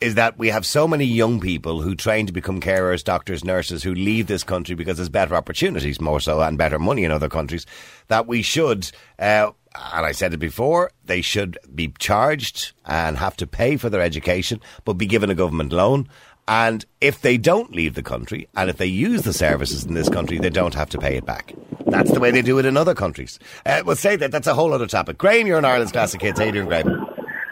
is 0.00 0.16
that 0.16 0.38
we 0.38 0.48
have 0.48 0.66
so 0.66 0.86
many 0.86 1.04
young 1.04 1.40
people 1.40 1.80
who 1.80 1.94
train 1.94 2.26
to 2.26 2.32
become 2.32 2.60
carers, 2.60 3.02
doctors, 3.02 3.44
nurses, 3.44 3.82
who 3.82 3.94
leave 3.94 4.26
this 4.26 4.44
country 4.44 4.74
because 4.74 4.98
there's 4.98 5.08
better 5.08 5.34
opportunities, 5.34 6.00
more 6.00 6.20
so, 6.20 6.42
and 6.42 6.58
better 6.58 6.78
money 6.78 7.04
in 7.04 7.10
other 7.10 7.28
countries, 7.28 7.64
that 8.08 8.26
we 8.26 8.42
should, 8.42 8.90
uh, 9.18 9.50
and 9.74 10.06
I 10.06 10.12
said 10.12 10.32
it 10.34 10.38
before, 10.38 10.90
they 11.04 11.20
should 11.20 11.58
be 11.74 11.92
charged 11.98 12.72
and 12.84 13.16
have 13.18 13.36
to 13.38 13.46
pay 13.46 13.76
for 13.76 13.90
their 13.90 14.00
education, 14.02 14.60
but 14.84 14.94
be 14.94 15.06
given 15.06 15.30
a 15.30 15.34
government 15.34 15.72
loan. 15.72 16.08
And 16.46 16.84
if 17.00 17.22
they 17.22 17.38
don't 17.38 17.74
leave 17.74 17.94
the 17.94 18.02
country, 18.02 18.48
and 18.54 18.68
if 18.68 18.76
they 18.76 18.86
use 18.86 19.22
the 19.22 19.32
services 19.32 19.84
in 19.84 19.94
this 19.94 20.10
country, 20.10 20.38
they 20.38 20.50
don't 20.50 20.74
have 20.74 20.90
to 20.90 20.98
pay 20.98 21.16
it 21.16 21.24
back. 21.24 21.54
That's 21.86 22.12
the 22.12 22.20
way 22.20 22.30
they 22.30 22.42
do 22.42 22.58
it 22.58 22.66
in 22.66 22.76
other 22.76 22.94
countries. 22.94 23.38
Uh, 23.64 23.82
we'll 23.86 23.96
say 23.96 24.16
that 24.16 24.30
that's 24.30 24.46
a 24.46 24.54
whole 24.54 24.74
other 24.74 24.86
topic. 24.86 25.16
Graham, 25.16 25.46
you're 25.46 25.58
in 25.58 25.64
Ireland's 25.64 25.92
Classic 25.92 26.20
Hits. 26.20 26.38
How 26.38 26.44
you 26.44 26.52
doing, 26.52 26.66
Graham? 26.68 27.06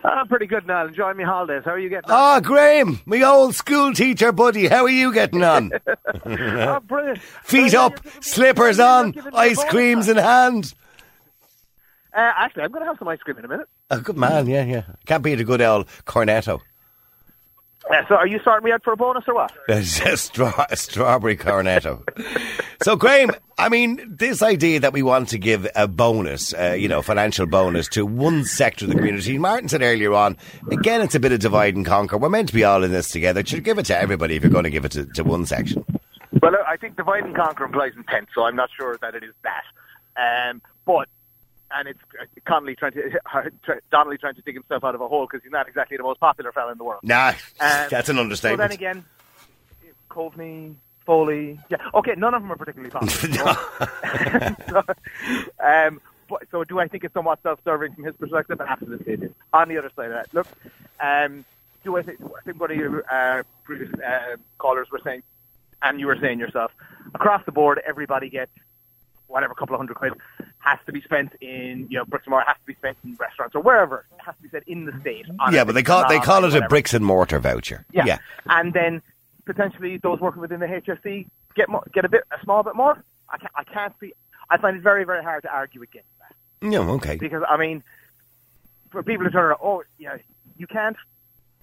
I'm 0.04 0.26
pretty 0.28 0.46
good 0.46 0.66
now. 0.66 0.84
Enjoying 0.86 1.16
my 1.16 1.22
holidays. 1.22 1.62
How 1.64 1.70
are 1.72 1.78
you 1.78 1.88
getting 1.88 2.10
on? 2.10 2.16
Ah, 2.16 2.40
Graham, 2.40 3.00
my 3.06 3.22
old 3.22 3.54
school 3.54 3.94
teacher 3.94 4.30
buddy. 4.32 4.66
How 4.66 4.82
are 4.84 4.90
you 4.90 5.12
getting 5.12 5.42
on? 5.44 5.70
oh, 6.26 6.80
brilliant. 6.80 7.20
Feet 7.44 7.70
So, 7.70 7.86
up, 7.86 8.00
slippers 8.20 8.78
on, 8.80 9.12
giving 9.12 9.32
me 9.32 9.38
a 9.38 9.40
ice 9.40 9.64
creams 9.64 10.08
in 10.08 10.16
hand. 10.16 10.74
Uh, 12.14 12.32
actually, 12.36 12.62
I'm 12.62 12.72
going 12.72 12.82
to 12.82 12.88
have 12.88 12.98
some 12.98 13.08
ice 13.08 13.20
cream 13.20 13.38
in 13.38 13.44
a 13.44 13.48
minute. 13.48 13.68
A 13.90 13.98
good 13.98 14.16
man, 14.16 14.46
yeah, 14.46 14.64
yeah. 14.64 14.82
Can't 15.06 15.22
beat 15.22 15.40
a 15.40 15.44
good 15.44 15.62
old 15.62 15.86
cornetto. 16.06 16.60
Uh, 17.90 18.02
so, 18.08 18.14
are 18.14 18.26
you 18.26 18.38
starting 18.40 18.64
me 18.64 18.70
out 18.70 18.84
for 18.84 18.92
a 18.92 18.96
bonus 18.96 19.24
or 19.26 19.34
what? 19.34 19.52
It's 19.68 20.00
a, 20.06 20.16
straw, 20.16 20.66
a 20.70 20.76
strawberry 20.76 21.36
cornetto. 21.36 22.04
so, 22.82 22.94
Graham, 22.96 23.32
I 23.58 23.68
mean, 23.68 24.00
this 24.08 24.40
idea 24.40 24.80
that 24.80 24.92
we 24.92 25.02
want 25.02 25.30
to 25.30 25.38
give 25.38 25.66
a 25.74 25.88
bonus, 25.88 26.54
uh, 26.54 26.76
you 26.78 26.86
know, 26.86 27.02
financial 27.02 27.46
bonus 27.46 27.88
to 27.88 28.06
one 28.06 28.44
sector 28.44 28.84
of 28.84 28.90
the 28.90 28.96
community. 28.96 29.36
Martin 29.36 29.68
said 29.68 29.82
earlier 29.82 30.12
on, 30.12 30.36
again, 30.70 31.00
it's 31.00 31.14
a 31.14 31.20
bit 31.20 31.32
of 31.32 31.40
divide 31.40 31.74
and 31.74 31.84
conquer. 31.84 32.18
We're 32.18 32.28
meant 32.28 32.48
to 32.48 32.54
be 32.54 32.62
all 32.62 32.84
in 32.84 32.92
this 32.92 33.08
together. 33.08 33.44
Should 33.44 33.64
give 33.64 33.78
it 33.78 33.86
to 33.86 33.98
everybody 33.98 34.36
if 34.36 34.42
you're 34.42 34.52
going 34.52 34.64
to 34.64 34.70
give 34.70 34.84
it 34.84 34.92
to, 34.92 35.06
to 35.06 35.24
one 35.24 35.44
section. 35.46 35.84
Well, 36.40 36.54
I 36.66 36.76
think 36.76 36.96
divide 36.96 37.24
and 37.24 37.34
conquer 37.34 37.64
implies 37.64 37.92
intent, 37.96 38.28
so 38.34 38.44
I'm 38.44 38.56
not 38.56 38.70
sure 38.76 38.96
that 39.02 39.14
it 39.14 39.24
is 39.24 39.34
that. 39.42 40.50
Um, 40.50 40.62
but, 40.84 41.08
and 41.74 41.88
it's 41.88 41.98
uh, 42.20 42.24
Connolly 42.46 42.74
trying 42.76 42.92
to, 42.92 43.20
Donnelly 43.90 44.18
trying 44.18 44.34
to 44.34 44.42
dig 44.42 44.54
himself 44.54 44.84
out 44.84 44.94
of 44.94 45.00
a 45.00 45.08
hole 45.08 45.26
because 45.30 45.42
he's 45.42 45.52
not 45.52 45.68
exactly 45.68 45.96
the 45.96 46.02
most 46.02 46.20
popular 46.20 46.52
fella 46.52 46.72
in 46.72 46.78
the 46.78 46.84
world. 46.84 47.00
Nah, 47.02 47.28
Um, 47.28 47.34
that's 47.90 48.08
an 48.08 48.16
So 48.16 48.20
understatement. 48.22 48.58
then 48.58 48.72
again, 48.72 49.04
Coveney, 50.10 50.74
Foley, 51.06 51.58
yeah, 51.70 51.78
okay, 51.94 52.14
none 52.16 52.34
of 52.34 52.42
them 52.42 52.52
are 52.52 52.56
particularly 52.56 52.90
popular. 52.90 54.56
so, 54.68 54.82
um, 55.64 56.00
but, 56.28 56.42
so 56.50 56.64
do 56.64 56.78
I 56.78 56.88
think 56.88 57.04
it's 57.04 57.14
somewhat 57.14 57.40
self-serving 57.42 57.94
from 57.94 58.04
his 58.04 58.16
perspective? 58.16 58.60
Absolutely 58.60 59.12
it 59.14 59.22
is. 59.24 59.30
On 59.52 59.68
the 59.68 59.78
other 59.78 59.90
side 59.96 60.06
of 60.06 60.12
that, 60.12 60.32
look, 60.34 60.46
um, 61.00 61.44
do 61.84 61.96
I 61.96 62.02
think, 62.02 62.20
I 62.22 62.40
think 62.44 62.60
one 62.60 62.70
of 62.70 62.76
your 62.76 63.04
uh, 63.12 63.42
previous 63.64 63.90
uh, 64.00 64.36
callers 64.58 64.88
were 64.92 65.00
saying, 65.02 65.22
and 65.82 65.98
you 65.98 66.06
were 66.06 66.16
saying 66.20 66.38
yourself, 66.38 66.70
across 67.14 67.44
the 67.44 67.52
board, 67.52 67.80
everybody 67.86 68.28
gets 68.30 68.52
whatever 69.26 69.54
couple 69.54 69.74
of 69.74 69.80
hundred 69.80 69.96
quid 69.96 70.12
has 70.62 70.78
to 70.86 70.92
be 70.92 71.00
spent 71.02 71.32
in, 71.40 71.86
you 71.90 71.98
know, 71.98 72.04
bricks 72.04 72.24
and 72.26 72.30
mortar, 72.30 72.46
has 72.46 72.56
to 72.56 72.66
be 72.66 72.74
spent 72.74 72.96
in 73.04 73.16
restaurants 73.16 73.54
or 73.54 73.62
wherever. 73.62 74.06
It 74.12 74.20
has 74.24 74.36
to 74.36 74.42
be 74.42 74.48
spent 74.48 74.64
in 74.68 74.84
the 74.84 74.92
state. 75.00 75.26
yeah, 75.50 75.64
but 75.64 75.74
they 75.74 75.82
call 75.82 76.08
they 76.08 76.20
call 76.20 76.44
it 76.44 76.54
a 76.54 76.66
bricks 76.68 76.94
and 76.94 77.04
mortar 77.04 77.38
voucher. 77.40 77.84
Yeah. 77.92 78.04
yeah. 78.06 78.18
And 78.46 78.72
then 78.72 79.02
potentially 79.44 79.96
those 79.98 80.20
working 80.20 80.40
within 80.40 80.60
the 80.60 80.66
HSE 80.66 81.26
get 81.56 81.68
more, 81.68 81.82
get 81.92 82.04
a 82.04 82.08
bit 82.08 82.24
a 82.30 82.42
small 82.44 82.62
bit 82.62 82.76
more. 82.76 83.02
I 83.28 83.38
can't, 83.38 83.52
I 83.56 83.64
can't 83.64 83.92
see. 84.00 84.12
I 84.50 84.56
find 84.58 84.76
it 84.76 84.82
very 84.82 85.04
very 85.04 85.22
hard 85.22 85.42
to 85.42 85.52
argue 85.52 85.82
against 85.82 86.08
that 86.20 86.70
Yeah, 86.70 86.80
okay. 86.80 87.16
because 87.16 87.42
I 87.48 87.56
mean, 87.56 87.82
for 88.90 89.02
people 89.02 89.24
to 89.24 89.30
turn 89.30 89.44
around, 89.46 89.58
oh 89.62 89.82
you 89.98 90.08
know, 90.08 90.18
you 90.56 90.66
can't 90.68 90.96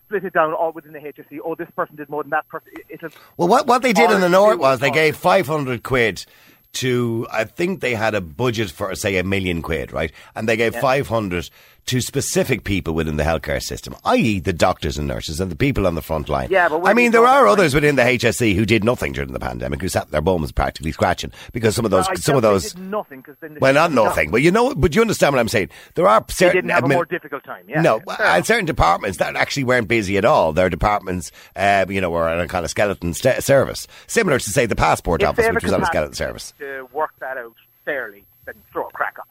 split 0.04 0.26
it 0.26 0.34
down 0.34 0.54
all 0.54 0.72
within 0.74 0.92
the 0.92 1.00
HSE. 1.00 1.40
Oh, 1.46 1.56
this 1.56 1.70
person 1.76 1.96
did 1.96 2.10
more 2.10 2.24
than 2.24 2.32
that 2.32 2.48
person. 2.50 2.70
It's 2.90 3.04
a, 3.04 3.12
Well, 3.38 3.48
what 3.48 3.66
what 3.66 3.82
they 3.82 3.94
did 3.94 4.12
in 4.12 4.20
the 4.20 4.30
north 4.30 4.60
was 4.60 4.80
they 4.80 4.92
gave 4.92 5.16
five 5.16 5.48
hundred 5.48 5.84
quid 5.84 6.26
to 6.74 7.28
I 7.32 7.44
think 7.46 7.82
they 7.82 7.96
had 7.96 8.16
a 8.16 8.22
budget 8.22 8.70
for 8.72 8.94
say 8.96 9.18
a 9.18 9.24
million 9.24 9.62
quid, 9.62 9.92
right? 9.92 10.12
And 10.36 10.48
they 10.48 10.58
gave 10.58 10.76
five 10.76 11.08
hundred 11.08 11.50
to 11.90 12.02
specific 12.02 12.64
people 12.64 12.94
within 12.94 13.18
the 13.18 13.24
healthcare 13.24 13.62
system, 13.62 13.96
i.e., 14.06 14.40
the 14.40 14.54
doctors 14.54 14.98
and 14.98 15.08
nurses 15.08 15.40
and 15.40 15.52
the 15.52 15.56
people 15.56 15.86
on 15.88 15.96
the 15.96 16.02
front 16.02 16.30
line. 16.30 16.48
Yeah, 16.52 16.70
but 16.70 16.86
I 16.88 16.94
mean, 16.94 17.12
there 17.12 17.26
are 17.26 17.48
others 17.48 17.74
within 17.74 17.96
the 17.96 18.04
HSE 18.04 18.56
who 18.56 18.66
did 18.66 18.84
nothing 18.84 19.12
during 19.14 19.34
the 19.34 19.40
pandemic, 19.40 19.82
who 19.82 19.90
sat 19.90 20.10
their 20.12 20.22
bums 20.22 20.52
practically 20.52 20.92
scratching 20.92 21.32
because 21.52 21.76
some 21.76 21.86
of 21.86 21.92
those, 21.92 22.08
Well, 22.08 22.16
some 22.18 22.36
of 22.36 22.42
those. 22.42 22.76
nothing 22.78 23.22
'cause 23.24 23.36
then 23.42 23.58
Well, 23.60 23.74
not 23.74 23.92
nothing, 23.92 24.26
done. 24.28 24.32
but 24.32 24.42
you 24.42 24.52
know, 24.52 24.74
but 24.76 24.96
you 24.96 25.02
understand 25.02 25.34
what 25.34 25.40
I'm 25.40 25.48
saying. 25.48 25.70
There 25.96 26.08
are 26.08 26.22
They 26.28 26.34
certain 26.34 26.56
didn't 26.58 26.72
have 26.72 26.84
a 26.84 26.88
more 26.88 27.06
difficult 27.06 27.44
time. 27.44 27.64
Yeah. 27.68 27.82
no, 27.82 28.02
and 28.20 28.46
certain 28.46 28.66
departments 28.66 29.18
that 29.18 29.36
actually 29.36 29.64
weren't 29.66 29.88
busy 29.88 30.18
at 30.18 30.26
all. 30.26 30.54
Their 30.54 30.70
departments, 30.70 31.32
um, 31.56 31.92
you 31.92 32.02
know, 32.02 32.10
were 32.10 32.30
on 32.30 32.40
a 32.40 32.48
kind 32.48 32.64
of 32.66 32.72
skeleton 32.72 33.14
st- 33.14 33.44
service, 33.44 33.88
similar 34.08 34.40
to 34.40 34.50
say 34.50 34.66
the 34.66 34.76
passport 34.76 35.22
if 35.24 35.30
office, 35.30 35.48
which 35.54 35.64
was 35.64 35.74
on 35.74 35.82
a 35.82 35.86
skeleton 35.86 36.14
service. 36.16 36.54
to 36.60 36.88
work 36.94 37.12
that 37.20 37.38
out 37.38 37.54
fairly, 37.86 38.24
then 38.46 38.56
throw 38.72 38.88
a 38.88 38.92
crack 38.92 39.16
on. 39.20 39.26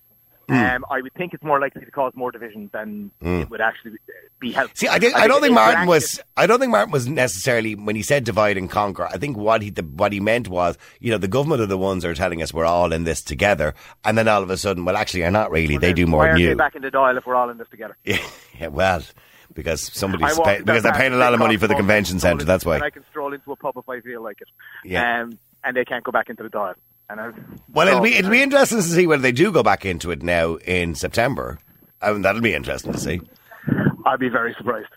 Hmm. 0.49 0.55
Um, 0.55 0.85
I 0.91 1.03
would 1.03 1.13
think 1.13 1.35
it's 1.35 1.45
more 1.45 1.61
likely 1.61 1.85
to 1.85 1.91
cause 1.91 2.13
more 2.15 2.33
division 2.33 2.71
than 2.73 3.11
it 3.21 3.51
would 3.51 3.61
actually 3.61 3.99
be 4.41 4.53
helpful. 4.53 4.77
See, 4.77 4.89
I, 4.89 4.99
think, 4.99 5.15
I, 5.15 5.27
don't 5.27 5.43
think 5.43 5.53
Martin 5.53 5.87
was. 5.87 6.21
I 6.39 6.47
don't 6.47 6.59
think 6.59 6.73
Martin 6.73 6.91
was 6.91 7.07
necessarily 7.07 7.75
when 7.75 7.97
he 7.97 8.03
said 8.03 8.25
divide 8.25 8.57
and 8.57 8.71
conquer. 8.71 9.05
I 9.05 9.19
think 9.19 9.37
what 9.37 9.61
he 9.61 9.69
the, 9.69 9.83
what 9.83 10.13
he 10.13 10.21
meant 10.21 10.49
was, 10.49 10.79
you 11.01 11.11
know, 11.11 11.19
the 11.19 11.29
government 11.29 11.61
are 11.61 11.67
the 11.67 11.77
ones 11.77 12.03
who 12.03 12.11
are 12.11 12.15
telling 12.15 12.41
us 12.43 12.55
we're 12.55 12.65
all 12.65 12.93
in 12.93 13.05
this 13.05 13.23
together, 13.23 13.75
and 14.05 14.17
then 14.17 14.27
all 14.27 14.43
of 14.43 14.49
a 14.49 14.57
sudden, 14.57 14.87
well, 14.87 14.97
actually, 14.97 15.25
are 15.25 15.31
not 15.31 15.51
really. 15.51 15.77
they 15.77 15.93
do 15.93 16.07
more 16.07 16.21
Why 16.21 16.33
than 16.33 16.41
you. 16.41 16.57
back 16.57 16.75
in 16.75 16.83
the 16.83 16.91
Dáil 16.91 17.19
if 17.19 17.27
we're 17.27 17.35
all 17.35 17.51
in 17.51 17.59
this 17.59 17.69
together? 17.69 17.97
Yeah, 18.05 18.19
yeah, 18.59 18.69
well, 18.69 19.03
because 19.53 19.83
somebody's 19.93 20.39
pay, 20.39 20.61
because 20.61 20.83
they're 20.83 20.93
paying 20.93 21.13
a 21.13 21.19
lot 21.19 21.35
of 21.35 21.41
money 21.41 21.59
for 21.59 21.67
the 21.67 21.75
convention 21.75 22.21
centre. 22.21 22.47
That's 22.47 22.65
why. 22.65 22.79
I 22.79 22.91
can 22.91 23.05
stroll 23.11 23.35
into 23.35 23.53
a 23.53 23.57
pub 23.57 23.77
if 23.77 23.89
I 23.89 24.01
feel 24.01 24.23
like 24.23 24.41
it. 24.41 24.49
Yeah. 24.85 25.23
Um, 25.23 25.39
and 25.65 25.77
they 25.77 25.85
can't 25.85 26.05
go 26.05 26.13
back 26.13 26.31
into 26.31 26.43
the 26.43 26.49
Dáil. 26.49 26.75
And 27.11 27.21
Well, 27.73 27.89
it'll 27.89 28.01
be 28.03 28.15
it'll 28.15 28.31
be 28.31 28.43
interesting 28.43 28.79
to 28.79 28.85
see 28.85 29.07
whether 29.07 29.23
they 29.23 29.33
do 29.33 29.51
go 29.51 29.63
back 29.63 29.87
into 29.87 30.11
it 30.11 30.23
now 30.23 30.57
in 30.57 30.95
September. 30.95 31.59
I 32.03 32.13
mean, 32.13 32.23
that'll 32.23 32.43
be 32.43 32.55
interesting 32.55 32.93
to 32.93 32.99
see. 32.99 33.21
I'd 34.07 34.21
be 34.21 34.29
very 34.29 34.55
surprised. 34.59 34.89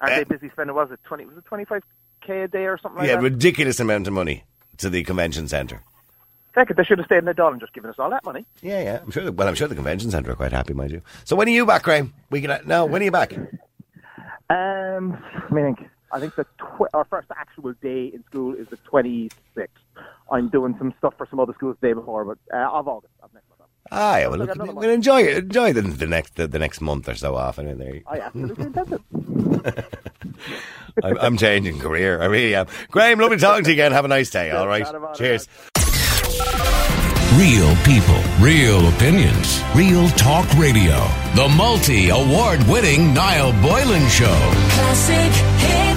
Aren't 0.00 0.14
Uh, 0.14 0.16
they 0.18 0.24
busy 0.24 0.50
spending? 0.50 0.76
Was 0.76 0.90
it 0.92 1.00
twenty? 1.04 1.24
Was 1.26 1.36
it 1.36 1.44
twenty 1.46 1.64
five 1.64 1.82
k 2.20 2.42
a 2.42 2.48
day 2.48 2.66
or 2.66 2.78
something 2.78 3.00
like 3.00 3.08
yeah, 3.08 3.16
that? 3.16 3.22
ridiculous 3.22 3.80
amount 3.80 4.06
of 4.06 4.12
money 4.12 4.44
to 4.78 4.88
the 4.88 5.02
convention 5.02 5.48
centre. 5.48 5.82
Second, 6.54 6.76
they 6.76 6.84
should 6.84 6.98
have 6.98 7.06
stayed 7.06 7.18
in 7.18 7.24
the 7.24 7.34
Dáil 7.34 7.52
and 7.52 7.60
just 7.60 7.72
given 7.72 7.90
us 7.90 7.96
all 7.98 8.10
that 8.10 8.24
money. 8.24 8.44
Yeah, 8.62 8.82
yeah. 8.82 8.98
I'm 9.02 9.10
sure. 9.10 9.24
that- 9.24 9.32
Well, 9.32 9.46
I'm 9.48 9.54
sure 9.54 9.68
the 9.68 9.74
convention 9.74 10.10
centre 10.10 10.30
are 10.32 10.36
quite 10.36 10.52
happy, 10.52 10.74
mind 10.74 10.90
you. 10.92 11.02
So 11.24 11.36
when 11.36 11.46
are 11.48 11.52
you 11.52 11.66
back, 11.66 11.82
Graham? 11.82 12.14
We 12.30 12.40
can. 12.40 12.60
No, 12.66 12.86
when 12.86 13.02
are 13.02 13.04
you 13.04 13.10
back? 13.10 13.32
Um, 14.50 15.18
I 15.50 15.52
mean, 15.54 15.76
I 16.12 16.20
think 16.20 16.34
the 16.36 16.44
tw- 16.44 16.88
our 16.94 17.04
first 17.04 17.28
actual 17.36 17.72
day 17.82 18.06
in 18.12 18.24
school 18.24 18.54
is 18.54 18.68
the 18.68 18.76
twenty 18.78 19.30
sixth. 19.54 19.76
I'm 20.30 20.48
doing 20.48 20.74
some 20.78 20.94
stuff 20.98 21.14
for 21.16 21.26
some 21.28 21.40
other 21.40 21.54
schools 21.54 21.76
the 21.80 21.88
day 21.88 21.92
before, 21.92 22.24
but 22.24 22.38
uh, 22.54 22.70
of 22.70 22.88
August. 22.88 23.12
Of 23.22 23.32
next 23.34 23.48
month. 23.58 23.70
Ah, 23.90 24.18
yeah. 24.18 24.26
Well, 24.26 24.34
I 24.34 24.36
look, 24.38 24.48
got 24.48 24.56
another 24.56 24.72
we'll 24.74 24.90
enjoy 24.90 25.22
it. 25.22 25.36
Enjoy 25.38 25.72
the, 25.72 25.82
the 25.82 26.06
next 26.06 26.36
the, 26.36 26.46
the 26.46 26.58
next 26.58 26.80
month 26.80 27.08
or 27.08 27.14
so 27.14 27.36
off. 27.36 27.58
I 27.58 27.62
mean, 27.62 27.78
there. 27.78 27.94
You, 27.96 28.02
I 28.06 28.20
absolutely 28.20 28.66
intend 28.66 28.92
it. 28.92 29.84
I'm, 31.04 31.18
I'm 31.18 31.36
changing 31.36 31.78
career. 31.78 32.20
I 32.20 32.26
really 32.26 32.54
am. 32.54 32.66
Graham, 32.90 33.18
lovely 33.18 33.38
talking 33.38 33.64
to 33.64 33.70
you 33.70 33.74
again. 33.74 33.92
Have 33.92 34.04
a 34.04 34.08
nice 34.08 34.30
day. 34.30 34.50
All 34.50 34.66
right. 34.66 34.82
Not 34.82 34.94
about 34.94 35.14
it. 35.14 35.18
Cheers. 35.18 35.48
Real 37.36 37.76
people, 37.84 38.20
real 38.40 38.88
opinions, 38.88 39.62
real 39.74 40.08
talk 40.10 40.50
radio. 40.54 41.06
The 41.34 41.48
multi 41.56 42.08
award 42.08 42.62
winning 42.64 43.14
Niall 43.14 43.52
Boylan 43.62 44.08
Show. 44.08 44.26
Classic 44.70 45.32
hits. 45.60 45.87